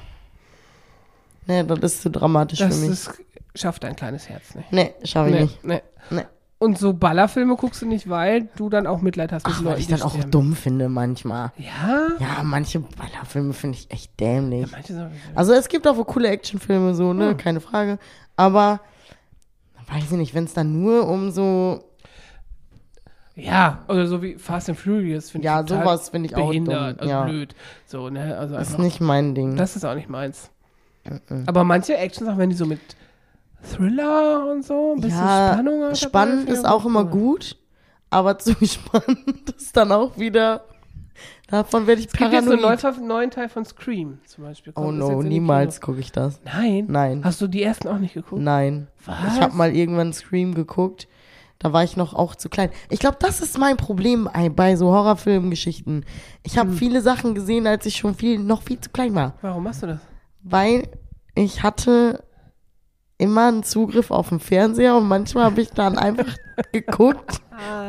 Nee, 1.47 1.65
das 1.65 1.79
ist 1.81 2.03
zu 2.03 2.11
dramatisch 2.11 2.59
Das 2.59 2.75
für 2.75 2.81
mich. 2.83 2.91
ist, 2.91 3.11
schafft 3.55 3.83
dein 3.85 3.97
kleines 3.97 4.29
Herz 4.29 4.55
nicht. 4.55 4.73
nee, 4.73 4.93
schaffe 5.05 5.31
ich 5.31 5.35
Nee, 5.37 5.43
nicht. 5.43 5.65
nee. 5.65 5.81
Nee. 6.11 6.23
Und 6.61 6.77
so 6.77 6.93
Ballerfilme 6.93 7.55
guckst 7.55 7.83
du 7.83 7.87
nicht, 7.87 8.09
weil 8.09 8.49
du 8.57 8.69
dann 8.69 8.89
auch 8.89 9.01
Mitleid 9.01 9.31
hast 9.31 9.47
mit 9.47 9.55
Ach, 9.55 9.59
den 9.61 9.65
weil 9.67 9.73
Leuten, 9.75 9.81
ich 9.83 9.87
dann 9.89 10.03
auch 10.03 10.11
sterben. 10.13 10.31
dumm 10.33 10.57
finde 10.57 10.89
manchmal. 10.89 11.53
Ja? 11.57 12.09
Ja, 12.19 12.43
manche 12.43 12.81
Ballerfilme 12.81 13.53
finde 13.53 13.79
ich 13.79 13.89
echt 13.93 14.19
dämlich. 14.19 14.71
Manche 14.73 14.93
sind 14.93 15.09
Also 15.37 15.53
es 15.53 15.69
gibt 15.69 15.87
auch 15.87 15.97
wohl 15.97 16.05
coole 16.05 16.29
Actionfilme, 16.29 16.95
so, 16.97 17.13
ne, 17.13 17.31
Hm. 17.31 17.37
keine 17.37 17.61
Frage. 17.61 17.99
Aber, 18.35 18.81
weiß 19.93 20.05
ich 20.07 20.11
nicht, 20.17 20.35
wenn 20.35 20.45
es 20.45 20.53
dann 20.55 20.83
nur 20.83 21.07
um 21.09 21.31
so, 21.31 21.85
Ja, 23.37 23.85
oder 23.87 24.09
so 24.09 24.21
wie 24.21 24.35
Fast 24.35 24.69
and 24.69 24.77
Furious 24.79 25.31
finde 25.31 25.47
Ja, 25.47 25.61
ich 25.61 25.67
total 25.67 25.85
sowas 25.85 26.09
finde 26.09 26.29
ich 26.29 26.35
auch 26.35 26.49
behindert, 26.49 26.95
dumm, 26.95 27.01
also 27.03 27.09
ja. 27.11 27.25
blöd. 27.25 27.55
So, 27.87 28.11
ne, 28.11 28.37
also 28.37 28.57
ist 28.57 28.71
einfach, 28.71 28.79
nicht 28.83 29.01
mein 29.01 29.37
Ding. 29.37 29.55
das 29.55 29.77
ist 29.77 29.85
auch 29.85 29.95
nicht 29.95 30.09
meins. 30.09 30.51
Aber 31.47 31.63
manche 31.63 31.97
Actionsachen, 31.97 32.39
wenn 32.39 32.51
die 32.51 32.57
so 32.57 32.67
mit 32.67 32.81
Thriller 33.77 34.51
und 34.51 34.65
so, 34.65 34.93
ein 34.97 35.01
bisschen 35.01 35.19
ja, 35.19 35.53
Spannung 35.55 35.95
spannend 35.95 36.49
ist 36.49 36.67
auch 36.67 36.85
immer 36.87 37.05
gut, 37.05 37.57
aber 38.11 38.39
zu 38.39 38.53
spannend 38.65 39.51
ist 39.57 39.77
dann 39.77 39.93
auch 39.93 40.17
wieder, 40.19 40.65
davon 41.49 41.87
werde 41.87 42.01
ich 42.01 42.07
Es 42.09 42.13
gibt 42.13 42.33
jetzt 42.33 42.49
einen 42.49 42.61
paranoid. 42.61 42.83
neuen, 42.83 43.07
neuen 43.07 43.31
Teil 43.31 43.49
von 43.49 43.65
Scream 43.65 44.19
zum 44.27 44.45
Beispiel. 44.45 44.73
Oh 44.77 44.83
Kommt 44.83 45.01
das 45.01 45.09
no, 45.09 45.23
niemals 45.23 45.81
gucke 45.81 46.01
ich 46.01 46.13
das. 46.13 46.41
Nein? 46.45 46.87
Nein. 46.89 47.23
Hast 47.25 47.41
du 47.41 47.47
die 47.47 47.63
ersten 47.63 47.89
auch 47.89 47.99
nicht 47.99 48.15
geguckt? 48.15 48.41
Nein. 48.43 48.89
Was? 49.05 49.35
Ich 49.37 49.41
habe 49.41 49.55
mal 49.57 49.75
irgendwann 49.75 50.13
Scream 50.13 50.55
geguckt. 50.55 51.09
Da 51.61 51.73
war 51.73 51.83
ich 51.83 51.97
noch 51.97 52.15
auch 52.15 52.37
zu 52.37 52.49
klein. 52.49 52.71
Ich 52.89 53.01
glaube, 53.01 53.17
das 53.19 53.41
ist 53.41 53.59
mein 53.59 53.77
Problem 53.77 54.29
bei, 54.55 54.77
so 54.77 54.93
Horrorfilmgeschichten. 54.93 56.05
Ich 56.45 56.53
Hm. 56.53 56.59
habe 56.61 56.73
viele 56.73 57.01
Sachen 57.03 57.35
gesehen, 57.35 57.67
als 57.67 57.85
ich 57.85 57.97
schon 57.97 58.15
viel, 58.15 58.39
noch 58.39 58.63
viel 58.63 58.79
zu 58.81 58.91
klein 58.91 59.13
war. 59.17 59.35
Warum 59.43 59.65
machst 59.65 59.83
du 59.83 59.89
das? 59.89 59.99
Weil 60.45 60.85
ich 61.35 61.65
hatte 61.65 62.23
immer 63.19 63.49
einen 63.49 63.65
Zugriff 63.65 64.11
auf 64.11 64.31
den 64.31 64.41
Fernseher 64.41 64.97
und 64.97 65.09
manchmal 65.09 65.45
habe 65.45 65.61
ich 65.61 65.71
dann 65.71 65.99
einfach 65.99 66.37
geguckt 66.73 67.41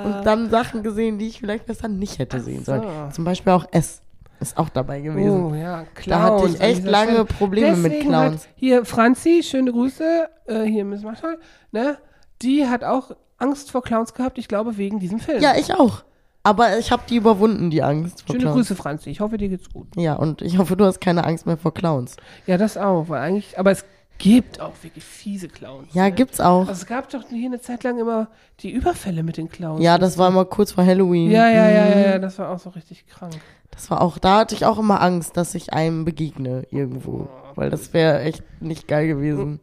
und 0.04 0.24
dann 0.24 0.50
Sachen 0.50 0.84
gesehen, 0.84 1.20
die 1.20 1.28
ich 1.28 1.39
vielleicht 1.39 1.68
besser 1.68 1.88
nicht 1.88 2.20
hätte 2.20 2.42
sehen 2.42 2.65
sollen. 2.65 2.82
so. 2.82 3.15
Zum 3.15 3.24
Beispiel 3.24 3.54
auch 3.54 3.65
S 3.72 4.02
ist 4.39 4.58
auch 4.58 4.70
dabei 4.70 5.02
gewesen. 5.02 5.46
Oh 5.46 5.54
ja, 5.54 5.84
Clowns. 5.96 6.06
Da 6.06 6.20
hatte 6.22 6.48
ich 6.48 6.62
echt 6.62 6.86
lange 6.86 7.12
Stelle. 7.12 7.26
Probleme 7.26 7.76
mit 7.76 7.92
Deswegen 7.92 8.10
Clowns. 8.10 8.44
Hat 8.44 8.50
hier 8.56 8.86
Franzi, 8.86 9.44
schöne 9.44 9.72
Grüße, 9.72 10.30
äh, 10.48 10.63
hier 10.63 10.86
Miss 10.86 11.04
Marshall, 11.04 11.38
ne? 11.72 11.98
Die 12.42 12.65
hat 12.65 12.84
auch 12.84 13.12
Angst 13.38 13.72
vor 13.72 13.84
Clowns 13.84 14.13
gehabt, 14.13 14.38
ich 14.38 14.48
glaube, 14.48 14.78
wegen 14.78 15.00
diesem 15.00 15.20
Film. 15.20 15.42
Ja, 15.42 15.56
ich 15.58 15.74
auch. 15.74 16.04
Aber 16.42 16.78
ich 16.78 16.92
habe 16.92 17.04
die 17.10 17.18
überwunden, 17.18 17.70
die 17.70 17.84
Angst 17.84 18.22
vor 18.22 18.34
Schöne 18.34 18.44
Clowns. 18.44 18.56
Grüße, 18.56 18.76
Franzi. 18.76 19.10
Ich 19.10 19.20
hoffe, 19.20 19.38
dir 19.38 19.50
geht's 19.50 19.70
gut. 19.70 19.88
Ja, 19.98 20.15
und 20.15 20.42
ich 20.42 20.58
hoffe, 20.58 20.78
du 20.78 20.86
hast 20.86 21.02
keine 21.02 21.26
Angst 21.26 21.46
mehr 21.46 21.58
vor 21.58 21.74
Clowns. 21.74 22.15
Ja, 22.48 22.58
das 22.58 22.78
auch, 22.78 23.10
weil 23.10 23.22
eigentlich, 23.22 23.60
aber 23.60 23.72
es 23.72 23.84
gibt 24.19 24.62
auch 24.62 24.73
wirklich 24.84 25.03
fiese 25.03 25.47
Clowns. 25.47 25.93
Ja, 25.93 26.03
ne? 26.03 26.12
gibt's 26.12 26.39
auch. 26.39 26.67
Also 26.67 26.73
es 26.73 26.86
gab 26.86 27.10
doch 27.10 27.23
hier 27.29 27.47
eine 27.47 27.60
Zeit 27.62 27.84
lang 27.84 27.97
immer 27.99 28.27
die 28.60 28.69
Überfälle 28.71 29.23
mit 29.23 29.38
den 29.38 29.49
Clowns. 29.49 29.82
Ja, 29.84 29.97
das 29.97 30.17
war 30.19 30.27
immer 30.27 30.45
kurz 30.45 30.73
vor 30.73 30.86
Halloween. 30.86 31.32
Ja, 31.32 31.49
ja, 31.49 31.69
ja, 31.69 31.88
ja, 31.89 31.95
Mhm. 31.95 32.01
ja, 32.03 32.19
das 32.19 32.38
war 32.38 32.49
auch 32.51 32.60
so 32.60 32.69
richtig 32.69 33.08
krank. 33.08 33.34
Das 33.71 33.89
war 33.89 34.01
auch, 34.01 34.17
da 34.17 34.39
hatte 34.39 34.53
ich 34.55 34.65
auch 34.65 34.77
immer 34.77 35.01
Angst, 35.01 35.38
dass 35.38 35.55
ich 35.55 35.73
einem 35.73 36.03
begegne 36.05 36.63
irgendwo. 36.69 37.29
Weil 37.55 37.69
das 37.69 37.93
wäre 37.93 38.21
echt 38.21 38.43
nicht 38.62 38.88
geil 38.88 39.08
gewesen. 39.08 39.60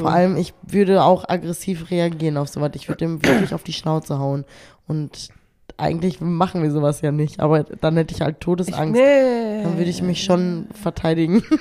Vor 0.00 0.10
allem, 0.10 0.36
ich 0.36 0.54
würde 0.62 1.02
auch 1.02 1.28
aggressiv 1.28 1.90
reagieren 1.90 2.36
auf 2.36 2.48
sowas. 2.48 2.70
Ich 2.74 2.88
würde 2.88 2.98
dem 2.98 3.22
wirklich 3.24 3.54
auf 3.54 3.62
die 3.62 3.72
Schnauze 3.72 4.18
hauen. 4.18 4.44
Und 4.86 5.28
eigentlich 5.76 6.20
machen 6.20 6.62
wir 6.62 6.70
sowas 6.70 7.00
ja 7.00 7.12
nicht. 7.12 7.40
Aber 7.40 7.62
dann 7.64 7.96
hätte 7.96 8.14
ich 8.14 8.20
halt 8.20 8.40
Todesangst. 8.40 8.94
Nee. 9.00 9.62
Dann 9.62 9.76
würde 9.78 9.90
ich 9.90 10.02
mich 10.02 10.24
schon 10.24 10.66
verteidigen. 10.72 11.42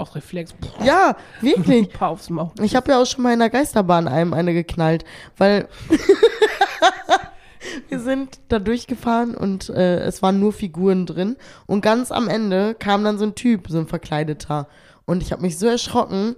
Aus 0.00 0.14
Reflex. 0.14 0.54
ja, 0.82 1.14
wirklich. 1.42 1.88
Aufs 2.00 2.30
Maul. 2.30 2.50
Ich 2.62 2.74
habe 2.74 2.90
ja 2.90 3.02
auch 3.02 3.06
schon 3.06 3.22
mal 3.22 3.34
in 3.34 3.38
der 3.38 3.50
Geisterbahn 3.50 4.08
einem 4.08 4.32
eine 4.32 4.54
geknallt, 4.54 5.04
weil 5.36 5.68
wir 7.88 8.00
sind 8.00 8.40
da 8.48 8.58
durchgefahren 8.58 9.34
und 9.34 9.68
äh, 9.68 10.00
es 10.00 10.22
waren 10.22 10.40
nur 10.40 10.54
Figuren 10.54 11.04
drin 11.04 11.36
und 11.66 11.82
ganz 11.82 12.10
am 12.10 12.28
Ende 12.28 12.74
kam 12.74 13.04
dann 13.04 13.18
so 13.18 13.26
ein 13.26 13.34
Typ, 13.34 13.66
so 13.68 13.78
ein 13.78 13.86
verkleideter 13.86 14.68
und 15.04 15.22
ich 15.22 15.32
habe 15.32 15.42
mich 15.42 15.58
so 15.58 15.66
erschrocken, 15.66 16.34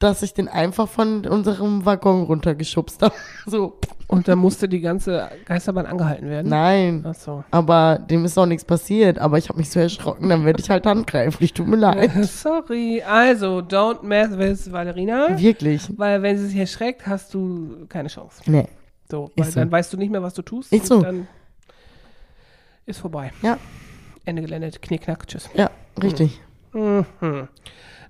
dass 0.00 0.22
ich 0.22 0.34
den 0.34 0.48
einfach 0.48 0.88
von 0.88 1.24
unserem 1.24 1.84
Waggon 1.84 2.24
runtergeschubst 2.24 3.02
habe. 3.02 3.14
So, 3.46 3.78
Und 4.06 4.28
dann 4.28 4.38
musste 4.38 4.68
die 4.68 4.80
ganze 4.80 5.30
Geisterbahn 5.46 5.86
angehalten 5.86 6.28
werden. 6.28 6.48
nein. 6.48 7.04
Ach 7.06 7.14
so. 7.14 7.42
Aber 7.50 7.98
dem 7.98 8.24
ist 8.24 8.36
auch 8.38 8.46
nichts 8.46 8.64
passiert, 8.64 9.18
aber 9.18 9.38
ich 9.38 9.48
habe 9.48 9.58
mich 9.58 9.70
so 9.70 9.80
erschrocken, 9.80 10.28
dann 10.28 10.44
werde 10.44 10.60
ich 10.62 10.68
halt 10.70 10.86
handgreiflich, 10.86 11.52
tut 11.54 11.66
mir 11.66 11.76
leid. 11.78 12.10
Sorry. 12.26 13.02
Also, 13.02 13.58
don't 13.60 14.02
mess 14.02 14.36
with 14.36 14.70
Valerina. 14.70 15.38
Wirklich. 15.40 15.88
Weil 15.96 16.22
wenn 16.22 16.36
sie 16.38 16.46
sich 16.48 16.56
erschreckt, 16.58 17.06
hast 17.06 17.32
du 17.34 17.86
keine 17.88 18.08
Chance. 18.08 18.42
Nee. 18.46 18.68
So, 19.10 19.30
weil 19.36 19.46
so. 19.50 19.60
dann 19.60 19.72
weißt 19.72 19.92
du 19.92 19.96
nicht 19.96 20.10
mehr, 20.10 20.22
was 20.22 20.34
du 20.34 20.42
tust. 20.42 20.72
Ist 20.72 20.86
so. 20.86 20.96
Und 20.96 21.02
dann 21.04 21.28
ist 22.86 23.00
vorbei. 23.00 23.32
Ja, 23.42 23.58
Ende 24.26 24.42
Gelände, 24.42 24.70
knickknack, 24.70 25.26
tschüss. 25.26 25.48
ja, 25.54 25.70
richtig. 26.02 26.40
Mhm. 26.72 27.04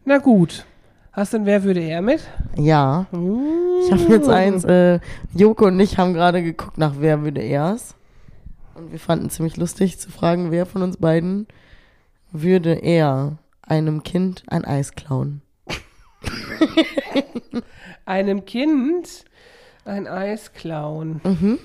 Na 0.05 0.19
gut. 0.19 0.65
Hast 1.15 1.33
du 1.33 1.37
denn 1.37 1.47
Wer 1.47 1.63
würde 1.63 1.81
er 1.81 2.03
mit? 2.03 2.29
Ja. 2.57 3.07
Ich 3.13 3.93
habe 3.93 4.03
jetzt 4.09 4.29
eins, 4.29 4.65
äh, 4.65 4.99
Joko 5.33 5.67
und 5.67 5.79
ich 5.79 5.97
haben 5.97 6.13
gerade 6.13 6.43
geguckt 6.43 6.77
nach 6.77 6.95
Wer 6.99 7.23
würde 7.23 7.41
er's. 7.41 7.95
Und 8.75 8.91
wir 8.91 8.99
fanden 8.99 9.31
ziemlich 9.31 9.57
lustig 9.57 10.01
zu 10.01 10.11
fragen, 10.11 10.51
wer 10.51 10.67
von 10.67 10.83
uns 10.83 10.97
beiden 10.97 11.47
würde 12.33 12.73
er 12.73 13.39
einem 13.63 14.03
Kind 14.03 14.43
ein 14.49 14.65
Eis 14.65 14.97
klauen. 14.97 15.41
Einem 18.07 18.45
Kind 18.45 19.25
ein 19.85 20.09
Eis 20.09 20.53
klauen. 20.53 21.21
Mhm. 21.23 21.59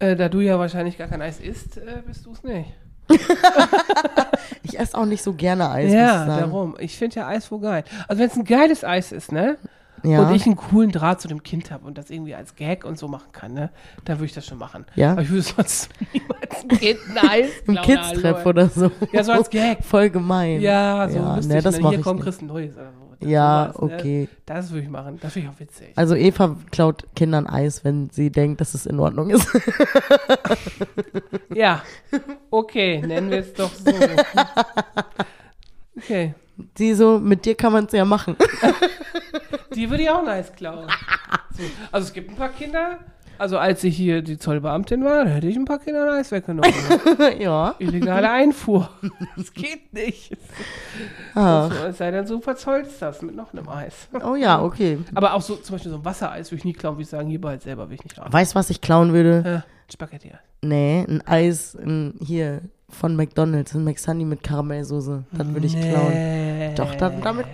Äh, 0.00 0.16
da 0.16 0.28
du 0.28 0.40
ja 0.40 0.58
wahrscheinlich 0.58 0.98
gar 0.98 1.06
kein 1.06 1.22
Eis 1.22 1.38
isst, 1.38 1.76
äh, 1.76 2.02
bist 2.04 2.26
du 2.26 2.32
es 2.32 2.42
nicht. 2.42 2.72
Ich 4.62 4.78
esse 4.78 4.96
auch 4.96 5.06
nicht 5.06 5.22
so 5.22 5.32
gerne 5.32 5.70
Eis, 5.70 5.92
ja, 5.92 6.26
darum. 6.26 6.76
Ich 6.78 6.96
finde 6.96 7.16
ja 7.16 7.26
Eis 7.28 7.50
wohl 7.50 7.60
geil. 7.60 7.84
Also 8.08 8.20
wenn 8.20 8.28
es 8.28 8.36
ein 8.36 8.44
geiles 8.44 8.84
Eis 8.84 9.10
ist, 9.10 9.32
ne? 9.32 9.56
Ja. 10.02 10.22
Und 10.28 10.34
ich 10.34 10.46
einen 10.46 10.56
coolen 10.56 10.90
Draht 10.92 11.20
zu 11.20 11.28
dem 11.28 11.42
Kind 11.42 11.70
habe 11.70 11.86
und 11.86 11.98
das 11.98 12.10
irgendwie 12.10 12.34
als 12.34 12.56
Gag 12.56 12.84
und 12.84 12.98
so 12.98 13.08
machen 13.08 13.32
kann, 13.32 13.52
ne? 13.54 13.70
Dann 14.04 14.16
würde 14.18 14.26
ich 14.26 14.32
das 14.34 14.46
schon 14.46 14.58
machen. 14.58 14.86
Ja. 14.94 15.12
Aber 15.12 15.22
ich 15.22 15.30
würde 15.30 15.42
sonst 15.42 15.88
niemals 16.12 16.62
ein 16.62 16.68
Kind 16.78 16.98
ein 17.16 17.28
Eis 17.28 17.50
Im 17.66 17.76
Kids-Treff 17.76 18.46
oder 18.46 18.68
so. 18.68 18.90
Ja, 19.12 19.24
so 19.24 19.32
als 19.32 19.50
Gag. 19.50 19.84
Voll 19.84 20.10
gemein. 20.10 20.60
Ja, 20.60 21.08
so 21.08 21.18
Ja, 21.18 21.36
lustig. 21.36 21.54
ne, 21.54 21.62
das 21.62 21.78
ne? 21.78 21.88
Hier 21.88 21.98
ich 21.98 22.04
komm, 22.04 22.16
nicht. 22.16 22.24
kriegst 22.24 22.42
ein 22.42 22.46
neues. 22.46 22.74
Oder 22.76 22.86
so. 22.92 23.06
Das 23.20 23.28
Ja, 23.28 23.72
sowas, 23.74 23.90
ne? 23.90 23.96
okay. 23.96 24.28
Das 24.46 24.70
würde 24.70 24.82
ich 24.84 24.88
machen. 24.88 25.18
Das 25.20 25.32
finde 25.34 25.48
ich 25.48 25.54
auch 25.54 25.60
witzig. 25.60 25.92
Also 25.96 26.14
Eva 26.14 26.56
klaut 26.70 27.04
Kindern 27.14 27.46
Eis, 27.46 27.84
wenn 27.84 28.08
sie 28.10 28.30
denkt, 28.30 28.60
dass 28.62 28.72
es 28.74 28.86
in 28.86 28.98
Ordnung 28.98 29.30
ist. 29.30 29.46
Ja, 31.54 31.82
okay, 32.50 33.02
nennen 33.04 33.30
wir 33.30 33.38
es 33.40 33.52
doch 33.54 33.70
so. 33.74 33.92
Okay, 35.98 36.34
Sie 36.76 36.94
so, 36.94 37.18
mit 37.18 37.44
dir 37.44 37.54
kann 37.54 37.72
man 37.72 37.86
es 37.86 37.92
ja 37.92 38.04
machen. 38.04 38.36
Die 39.74 39.90
würde 39.90 40.02
ich 40.02 40.10
auch 40.10 40.24
nice 40.24 40.52
klauen. 40.52 40.86
So. 41.56 41.62
Also 41.92 42.08
es 42.08 42.12
gibt 42.12 42.30
ein 42.30 42.36
paar 42.36 42.50
Kinder, 42.50 42.98
also 43.40 43.56
als 43.56 43.82
ich 43.84 43.96
hier 43.96 44.20
die 44.20 44.36
Zollbeamtin 44.36 45.02
war, 45.02 45.26
hätte 45.26 45.46
ich 45.46 45.56
ein 45.56 45.64
paar 45.64 45.78
Kinder 45.78 46.12
ein 46.12 46.18
Eis 46.18 46.30
weggenommen. 46.30 46.74
ja. 47.38 47.74
Illegale 47.78 48.30
Einfuhr. 48.30 48.90
Das 49.34 49.54
geht 49.54 49.94
nicht. 49.94 50.36
Ach. 51.34 51.72
Es 51.86 51.96
sei 51.96 52.10
denn, 52.10 52.26
du 52.26 52.42
verzollst 52.42 53.00
das 53.00 53.22
mit 53.22 53.34
noch 53.34 53.54
einem 53.54 53.66
Eis. 53.66 54.08
Oh 54.22 54.34
ja, 54.34 54.62
okay. 54.62 54.98
Aber 55.14 55.32
auch 55.32 55.40
so 55.40 55.56
zum 55.56 55.74
Beispiel 55.74 55.90
so 55.90 55.96
ein 55.96 56.04
Wassereis 56.04 56.50
würde 56.50 56.58
ich 56.58 56.64
nie 56.66 56.74
klauen, 56.74 56.96
würde 56.96 57.04
ich 57.04 57.08
sagen, 57.08 57.30
hier 57.30 57.40
bald 57.40 57.62
selber 57.62 57.88
will 57.88 57.94
ich 57.94 58.04
nicht 58.04 58.18
haben. 58.18 58.30
Weißt 58.30 58.52
du, 58.52 58.58
was 58.58 58.68
ich 58.68 58.82
klauen 58.82 59.14
würde? 59.14 59.64
Äh, 59.64 59.90
Spaghetti. 59.90 60.32
Nee, 60.60 61.06
ein 61.08 61.26
Eis 61.26 61.74
ein, 61.74 62.16
hier 62.20 62.60
von 62.90 63.16
McDonalds, 63.16 63.74
ein 63.74 63.84
McSunny 63.84 64.24
mit 64.24 64.42
Karamellsoße. 64.42 65.24
Das 65.32 65.46
würde 65.48 65.66
ich 65.66 65.80
klauen. 65.80 66.74
Doch, 66.76 66.94
da, 66.94 67.10
damit, 67.10 67.46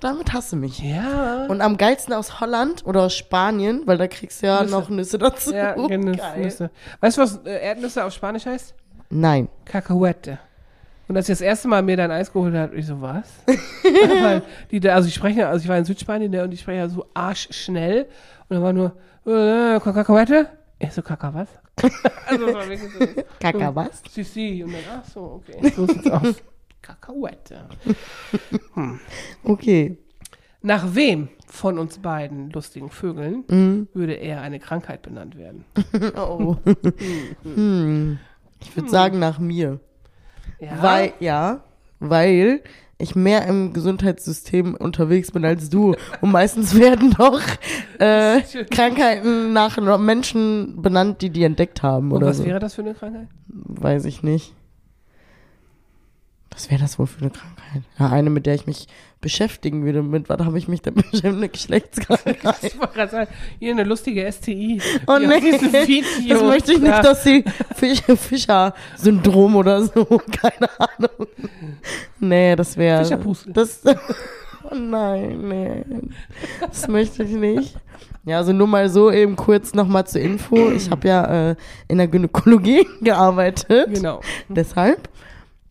damit 0.00 0.32
hast 0.32 0.52
du 0.52 0.56
mich. 0.56 0.78
Ja. 0.80 1.46
Und 1.48 1.60
am 1.60 1.76
geilsten 1.76 2.14
aus 2.14 2.40
Holland 2.40 2.84
oder 2.86 3.02
aus 3.02 3.14
Spanien, 3.14 3.82
weil 3.86 3.98
da 3.98 4.08
kriegst 4.08 4.42
du 4.42 4.46
ja 4.46 4.62
Nüsse. 4.62 4.74
noch 4.74 4.88
Nüsse 4.88 5.18
dazu. 5.18 5.52
Ja, 5.54 5.74
Geil. 5.88 5.98
Nüsse. 6.38 6.70
Weißt 7.00 7.16
du, 7.18 7.22
was 7.22 7.36
äh, 7.44 7.60
Erdnüsse 7.64 8.04
auf 8.04 8.12
Spanisch 8.12 8.46
heißt? 8.46 8.74
Nein. 9.10 9.48
Cacahuete. 9.64 10.38
Und 11.08 11.16
als 11.16 11.28
ich 11.28 11.34
das 11.34 11.40
erste 11.40 11.68
Mal 11.68 11.82
mir 11.82 11.96
dein 11.96 12.10
Eis 12.10 12.32
geholt 12.32 12.54
habe, 12.54 12.74
ich 12.74 12.84
so, 12.86 13.00
was? 13.00 13.28
Weil 14.22 14.42
die, 14.72 14.80
da- 14.80 14.94
also 14.94 15.06
ich 15.06 15.14
spreche, 15.14 15.46
also 15.46 15.62
ich 15.62 15.68
war 15.68 15.78
in 15.78 15.84
Südspanien 15.84 16.30
ne, 16.32 16.42
und 16.42 16.50
die 16.50 16.56
sprechen 16.56 16.78
ja 16.78 16.88
so 16.88 17.06
arschschnell. 17.14 18.06
Und 18.48 18.54
dann 18.56 18.62
war 18.62 18.72
nur, 18.72 18.92
äh, 19.24 19.78
Kakaoette? 19.78 20.48
Ich 20.80 20.92
so, 20.92 21.02
Kaka 21.02 21.32
was? 21.32 21.48
Also 22.26 22.46
das 22.46 22.54
war 22.54 22.68
wirklich 22.68 22.90
so, 22.92 23.22
Kaka, 23.40 23.74
was? 23.74 24.02
si, 24.10 24.22
si. 24.22 24.64
Und 24.64 24.72
dann, 24.72 24.80
ach 25.00 25.04
so, 25.04 25.42
okay, 25.46 25.72
so 25.74 25.86
sieht's 25.86 26.10
aus. 26.10 26.36
Kakaoette. 26.82 27.68
Okay. 29.44 29.98
Nach 30.62 30.94
wem 30.94 31.28
von 31.48 31.78
uns 31.78 31.98
beiden 31.98 32.50
lustigen 32.50 32.90
Vögeln 32.90 33.44
Mhm. 33.48 33.88
würde 33.92 34.14
eher 34.14 34.40
eine 34.40 34.58
Krankheit 34.58 35.02
benannt 35.02 35.36
werden? 35.36 35.64
Oh. 36.16 36.56
hm. 37.42 38.18
Ich 38.60 38.74
würde 38.76 38.88
sagen 38.88 39.18
nach 39.18 39.38
mir. 39.38 39.80
Ja? 40.58 40.82
Weil, 40.82 41.12
ja, 41.20 41.64
weil 42.00 42.62
ich 42.98 43.14
mehr 43.14 43.46
im 43.46 43.72
Gesundheitssystem 43.72 44.74
unterwegs 44.74 45.30
bin 45.30 45.44
als 45.44 45.68
du. 45.68 45.94
Und 46.20 46.32
meistens 46.32 46.74
werden 46.78 47.14
doch 47.16 47.40
äh, 47.98 48.40
Krankheiten 48.70 49.52
nach 49.52 49.76
Menschen 49.98 50.80
benannt, 50.80 51.22
die 51.22 51.30
die 51.30 51.44
entdeckt 51.44 51.82
haben 51.82 52.10
Und 52.10 52.18
oder 52.18 52.28
was 52.28 52.38
so. 52.38 52.44
wäre 52.44 52.58
das 52.58 52.74
für 52.74 52.82
eine 52.82 52.94
Krankheit? 52.94 53.28
Weiß 53.48 54.04
ich 54.04 54.22
nicht. 54.22 54.54
Was 56.56 56.70
wäre 56.70 56.80
das 56.80 56.98
wohl 56.98 57.06
für 57.06 57.20
eine 57.20 57.30
Krankheit? 57.30 57.82
Ja, 57.98 58.08
eine, 58.08 58.30
mit 58.30 58.46
der 58.46 58.54
ich 58.54 58.66
mich 58.66 58.86
beschäftigen 59.20 59.84
würde. 59.84 60.02
Mit 60.02 60.30
was 60.30 60.38
habe 60.40 60.56
ich 60.56 60.68
mich 60.68 60.80
denn 60.80 60.94
bestimmt 61.10 61.36
eine 61.36 61.50
Geschlechtskrankheit? 61.50 62.38
Ich 62.62 62.78
wollte 62.78 62.94
gerade 62.94 63.10
sagen, 63.10 63.30
hier 63.58 63.72
eine 63.72 63.84
lustige 63.84 64.30
STI. 64.32 64.80
Oh 65.06 65.18
Wie 65.20 65.26
nee, 65.26 65.50
das 66.30 66.42
möchte 66.42 66.72
ich 66.72 66.78
nicht, 66.80 66.88
Ja. 66.88 67.02
dass 67.02 67.24
sie 67.24 67.44
Fisch, 67.74 68.00
Fischer-Syndrom 68.00 69.56
oder 69.56 69.82
so, 69.82 70.04
keine 70.06 70.70
Ahnung. 70.80 71.28
Nee, 72.20 72.56
das 72.56 72.74
wäre. 72.78 73.04
Fischerpustel. 73.04 73.52
Das. 73.52 73.82
Oh 74.70 74.74
nein, 74.74 75.48
nee. 75.48 75.84
Das 76.60 76.88
möchte 76.88 77.22
ich 77.22 77.32
nicht. 77.32 77.76
Ja, 78.24 78.38
also 78.38 78.54
nur 78.54 78.66
mal 78.66 78.88
so 78.88 79.10
eben 79.12 79.36
kurz 79.36 79.74
nochmal 79.74 80.06
zur 80.06 80.22
Info. 80.22 80.70
Ich 80.70 80.90
habe 80.90 81.06
ja 81.06 81.50
äh, 81.50 81.56
in 81.86 81.98
der 81.98 82.08
Gynäkologie 82.08 82.86
gearbeitet. 83.02 83.94
Genau. 83.94 84.22
Deshalb. 84.48 85.08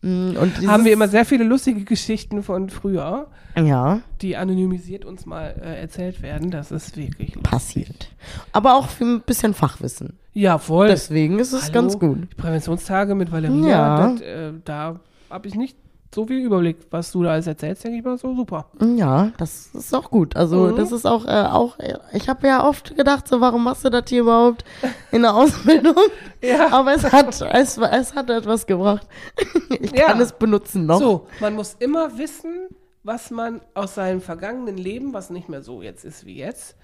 Mm, 0.06 0.36
Und 0.36 0.66
Haben 0.68 0.84
wir 0.84 0.92
immer 0.92 1.08
sehr 1.08 1.24
viele 1.24 1.44
lustige 1.44 1.84
Geschichten 1.84 2.42
von 2.42 2.70
früher, 2.70 3.26
Ja, 3.56 4.00
die 4.22 4.36
anonymisiert 4.36 5.04
uns 5.04 5.26
mal 5.26 5.54
äh, 5.60 5.80
erzählt 5.80 6.22
werden. 6.22 6.50
Das 6.50 6.70
ist 6.70 6.96
wirklich 6.96 7.34
lustig. 7.34 7.42
passiert. 7.50 8.08
Aber 8.52 8.76
auch 8.76 8.88
für 8.88 9.04
ein 9.04 9.20
bisschen 9.22 9.52
Fachwissen. 9.54 10.18
Ja, 10.32 10.58
voll. 10.58 10.88
Deswegen 10.88 11.38
ist 11.38 11.52
es 11.52 11.64
Hallo? 11.64 11.72
ganz 11.72 11.98
gut. 11.98 12.18
Die 12.30 12.34
Präventionstage 12.36 13.14
mit 13.14 13.32
Valeria, 13.32 13.68
Ja. 13.68 14.10
das, 14.12 14.20
äh, 14.20 14.52
da 14.64 15.00
habe 15.30 15.48
ich 15.48 15.54
nicht 15.54 15.76
so 16.16 16.26
viel 16.26 16.38
Überblick, 16.44 16.78
was 16.90 17.12
du 17.12 17.22
da 17.22 17.30
alles 17.32 17.46
erzählst, 17.46 17.84
denke 17.84 17.98
ich 17.98 18.04
mal 18.04 18.16
so 18.18 18.34
super. 18.34 18.66
Ja, 18.96 19.30
das 19.38 19.68
ist 19.74 19.94
auch 19.94 20.10
gut. 20.10 20.34
Also 20.34 20.56
Mhm. 20.68 20.76
das 20.76 20.90
ist 20.90 21.06
auch, 21.06 21.26
äh, 21.26 21.44
auch 21.44 21.78
äh, 21.78 21.98
ich 22.14 22.28
habe 22.28 22.46
ja 22.48 22.66
oft 22.66 22.96
gedacht, 22.96 23.28
so 23.28 23.40
warum 23.40 23.62
machst 23.64 23.84
du 23.84 23.90
das 23.90 24.04
hier 24.08 24.22
überhaupt 24.22 24.64
in 25.12 25.22
der 25.22 25.34
Ausbildung? 25.34 25.94
Ja. 26.42 26.72
Aber 26.72 26.94
es 26.94 27.04
hat, 27.12 27.40
es, 27.40 27.76
es 27.78 28.14
hat 28.14 28.30
etwas 28.30 28.66
gebracht. 28.66 29.06
Ich 29.80 29.92
Ja. 29.92 30.06
kann 30.06 30.20
es 30.20 30.32
benutzen 30.32 30.86
noch. 30.86 30.98
So, 31.00 31.26
man 31.40 31.54
muss 31.54 31.74
immer 31.78 32.16
wissen, 32.18 32.68
was 33.02 33.30
man 33.30 33.60
aus 33.74 33.94
seinem 33.94 34.20
vergangenen 34.20 34.76
Leben, 34.78 35.12
was 35.12 35.30
nicht 35.30 35.48
mehr 35.48 35.62
so 35.62 35.82
jetzt 35.82 36.04
ist 36.04 36.24
wie 36.26 36.36
jetzt, 36.36 36.76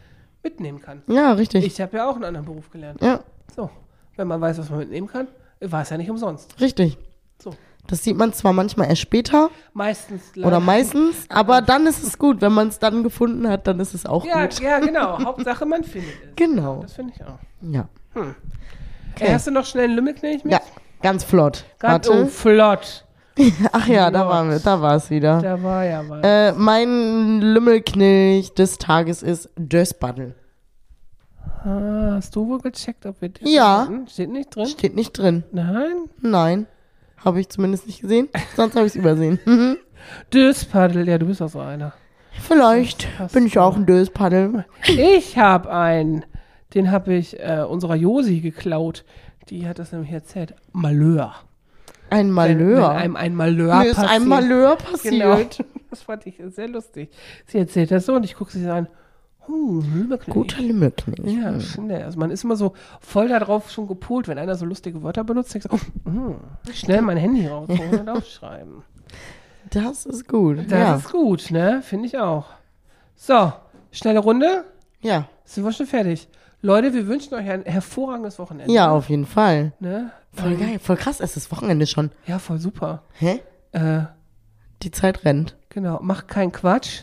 mitnehmen 0.42 0.80
kann. 0.80 1.02
Ja, 1.06 1.32
richtig. 1.32 1.64
Ich 1.64 1.80
habe 1.80 1.96
ja 1.96 2.08
auch 2.08 2.14
einen 2.16 2.24
anderen 2.24 2.46
Beruf 2.46 2.70
gelernt. 2.70 3.00
ja, 3.02 3.20
So, 3.56 3.70
wenn 4.16 4.28
man 4.28 4.40
weiß, 4.40 4.58
was 4.58 4.68
man 4.70 4.80
mitnehmen 4.80 5.06
kann, 5.06 5.28
war 5.60 5.82
es 5.82 5.90
ja 5.90 5.96
nicht 5.96 6.10
umsonst. 6.10 6.60
richtig. 6.60 6.98
So, 7.42 7.50
Das 7.88 8.04
sieht 8.04 8.16
man 8.16 8.32
zwar 8.32 8.52
manchmal 8.52 8.88
erst 8.88 9.02
später 9.02 9.50
meistens 9.74 10.22
oder 10.36 10.44
leider- 10.44 10.60
meistens, 10.60 11.16
aber 11.28 11.60
dann 11.60 11.86
ist 11.86 12.02
es 12.02 12.16
gut. 12.18 12.40
Wenn 12.40 12.52
man 12.52 12.68
es 12.68 12.78
dann 12.78 13.02
gefunden 13.02 13.48
hat, 13.48 13.66
dann 13.66 13.80
ist 13.80 13.92
es 13.94 14.06
auch 14.06 14.24
Ja, 14.24 14.42
gut. 14.46 14.60
ja, 14.60 14.78
genau. 14.78 15.18
Hauptsache, 15.24 15.66
man 15.66 15.82
findet 15.84 16.10
es. 16.10 16.36
Genau. 16.36 16.82
Das 16.82 16.94
finde 16.94 17.12
ich 17.16 17.22
auch. 17.24 17.38
Ja. 17.60 17.88
Äh, 19.20 19.32
hast 19.34 19.46
du 19.46 19.50
noch 19.50 19.66
schnell 19.66 19.84
einen 19.84 19.94
Lümmelknecht 19.96 20.44
mit? 20.44 20.52
Ja, 20.54 20.60
ganz 21.02 21.24
flott. 21.24 21.64
Ganz, 21.80 22.08
oh, 22.08 22.26
flott. 22.26 23.04
Ach 23.72 23.86
ja, 23.88 24.10
da 24.10 24.28
waren 24.28 24.50
wir, 24.50 24.58
da 24.58 24.80
war 24.80 24.94
es 24.96 25.08
wieder. 25.10 25.40
Da 25.40 25.62
war 25.62 25.84
ja 25.84 26.02
was. 26.08 26.20
Äh, 26.22 26.52
mein 26.52 27.40
Lümmelknilch 27.40 28.52
des 28.54 28.78
Tages 28.78 29.22
ist 29.22 29.48
Dösbaddel. 29.56 30.34
Ah, 31.64 32.14
hast 32.16 32.34
du 32.36 32.46
wohl 32.46 32.60
gecheckt, 32.60 33.06
ob 33.06 33.20
wir 33.20 33.28
das 33.30 33.48
Ja. 33.50 33.82
hatten? 33.82 34.06
Steht 34.08 34.30
nicht 34.30 34.54
drin? 34.54 34.66
Steht 34.66 34.94
nicht 34.94 35.12
drin. 35.12 35.44
Nein. 35.52 35.94
Nein. 36.20 36.66
Habe 37.24 37.40
ich 37.40 37.48
zumindest 37.48 37.86
nicht 37.86 38.00
gesehen. 38.00 38.28
Sonst 38.56 38.74
habe 38.76 38.86
ich 38.86 38.92
es 38.92 38.96
übersehen. 38.96 39.38
Mhm. 39.46 39.76
Döspaddel, 40.32 41.08
ja, 41.08 41.18
du 41.18 41.26
bist 41.26 41.40
auch 41.42 41.48
so 41.48 41.60
einer. 41.60 41.92
Vielleicht 42.40 43.06
bin 43.32 43.46
ich 43.46 43.58
auch 43.58 43.76
ein 43.76 43.86
Döspaddel. 43.86 44.64
Ich 44.86 45.38
habe 45.38 45.70
einen, 45.70 46.24
den 46.74 46.90
habe 46.90 47.14
ich 47.14 47.38
äh, 47.38 47.64
unserer 47.68 47.94
Josi 47.94 48.40
geklaut. 48.40 49.04
Die 49.48 49.68
hat 49.68 49.78
das 49.78 49.92
nämlich 49.92 50.10
erzählt. 50.10 50.54
Malheur. 50.72 51.34
Ein 52.10 52.26
Wenn, 52.28 52.32
Malheur. 52.34 52.88
wenn 52.90 52.96
einem 52.96 53.16
ein 53.16 53.34
Malheur 53.34 53.78
Mir 53.78 53.90
ist 53.90 53.96
passiert. 53.96 54.12
ein 54.12 54.28
Malheur 54.28 54.76
Genau. 55.02 55.30
passiert. 55.36 55.64
Das 55.92 56.00
fand 56.04 56.26
ich 56.26 56.40
sehr 56.48 56.68
lustig. 56.68 57.10
Sie 57.46 57.58
erzählt 57.58 57.90
das 57.90 58.06
so 58.06 58.14
und 58.14 58.24
ich 58.24 58.34
gucke 58.34 58.50
sie 58.50 58.66
an. 58.66 58.88
Hm, 59.46 59.80
Lümmelknecht. 59.94 60.30
Guter 60.30 60.62
Lümmelknilch. 60.62 61.34
Ja, 61.34 61.58
schnell. 61.60 62.02
Also 62.04 62.18
man 62.18 62.30
ist 62.30 62.44
immer 62.44 62.56
so 62.56 62.74
voll 63.00 63.28
darauf 63.28 63.70
schon 63.70 63.88
gepolt, 63.88 64.28
wenn 64.28 64.38
einer 64.38 64.54
so 64.54 64.64
lustige 64.64 65.02
Wörter 65.02 65.24
benutzt, 65.24 65.52
denkst 65.54 65.68
oh, 65.70 65.78
hm, 66.04 66.36
schnell 66.72 67.02
mein 67.02 67.16
Handy 67.16 67.46
rausholen 67.48 68.00
und 68.00 68.08
aufschreiben. 68.16 68.82
Das 69.70 70.06
ist 70.06 70.28
gut. 70.28 70.58
Das 70.70 70.72
ja. 70.78 70.94
ist 70.96 71.10
gut, 71.10 71.50
ne? 71.50 71.82
Finde 71.82 72.06
ich 72.06 72.18
auch. 72.18 72.46
So, 73.16 73.52
schnelle 73.90 74.18
Runde. 74.20 74.64
ja. 75.00 75.26
Sind 75.44 75.64
wir 75.64 75.72
schon 75.72 75.86
fertig. 75.86 76.28
Leute, 76.62 76.94
wir 76.94 77.08
wünschen 77.08 77.34
euch 77.34 77.50
ein 77.50 77.64
hervorragendes 77.64 78.38
Wochenende. 78.38 78.72
Ja, 78.72 78.90
auf 78.92 79.08
jeden 79.10 79.26
Fall. 79.26 79.72
Ne? 79.80 80.12
Voll 80.32 80.52
Ähm, 80.52 80.60
geil. 80.60 80.78
Voll 80.78 80.96
krass. 80.96 81.20
Es 81.20 81.36
ist 81.36 81.50
Wochenende 81.50 81.86
schon. 81.86 82.10
Ja, 82.26 82.38
voll 82.38 82.58
super. 82.58 83.02
Hä? 83.18 83.40
Äh, 83.72 84.02
Die 84.82 84.92
Zeit 84.92 85.24
rennt. 85.24 85.56
genau, 85.68 85.98
macht 86.00 86.28
keinen 86.28 86.52
Quatsch. 86.52 87.02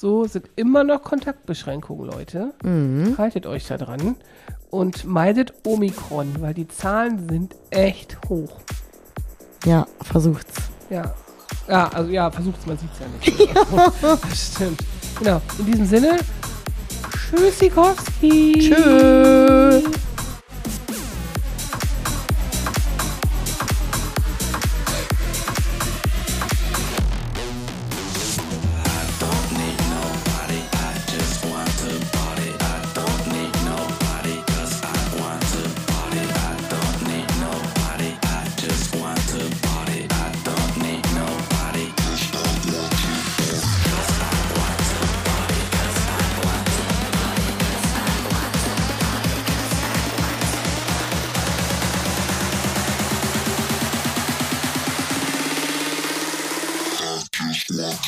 So 0.00 0.28
sind 0.28 0.48
immer 0.54 0.84
noch 0.84 1.02
Kontaktbeschränkungen, 1.02 2.08
Leute. 2.08 2.54
Mhm. 2.62 3.18
Haltet 3.18 3.46
euch 3.46 3.66
da 3.66 3.76
dran. 3.76 4.14
Und 4.70 5.04
meidet 5.04 5.52
Omikron, 5.66 6.40
weil 6.40 6.54
die 6.54 6.68
Zahlen 6.68 7.28
sind 7.28 7.56
echt 7.70 8.16
hoch. 8.28 8.60
Ja, 9.64 9.88
versucht's. 10.02 10.70
Ja. 10.88 11.12
Ja, 11.66 11.88
also 11.88 12.12
ja, 12.12 12.30
versucht's, 12.30 12.64
man 12.64 12.78
sieht's 12.78 13.00
ja 13.00 13.06
nicht. 13.08 13.56
das 14.02 14.52
stimmt. 14.54 14.84
Genau. 15.18 15.42
In 15.58 15.66
diesem 15.66 15.86
Sinne, 15.86 16.18
Tschüssikowski. 17.32 18.70
Tschüss. 18.72 20.07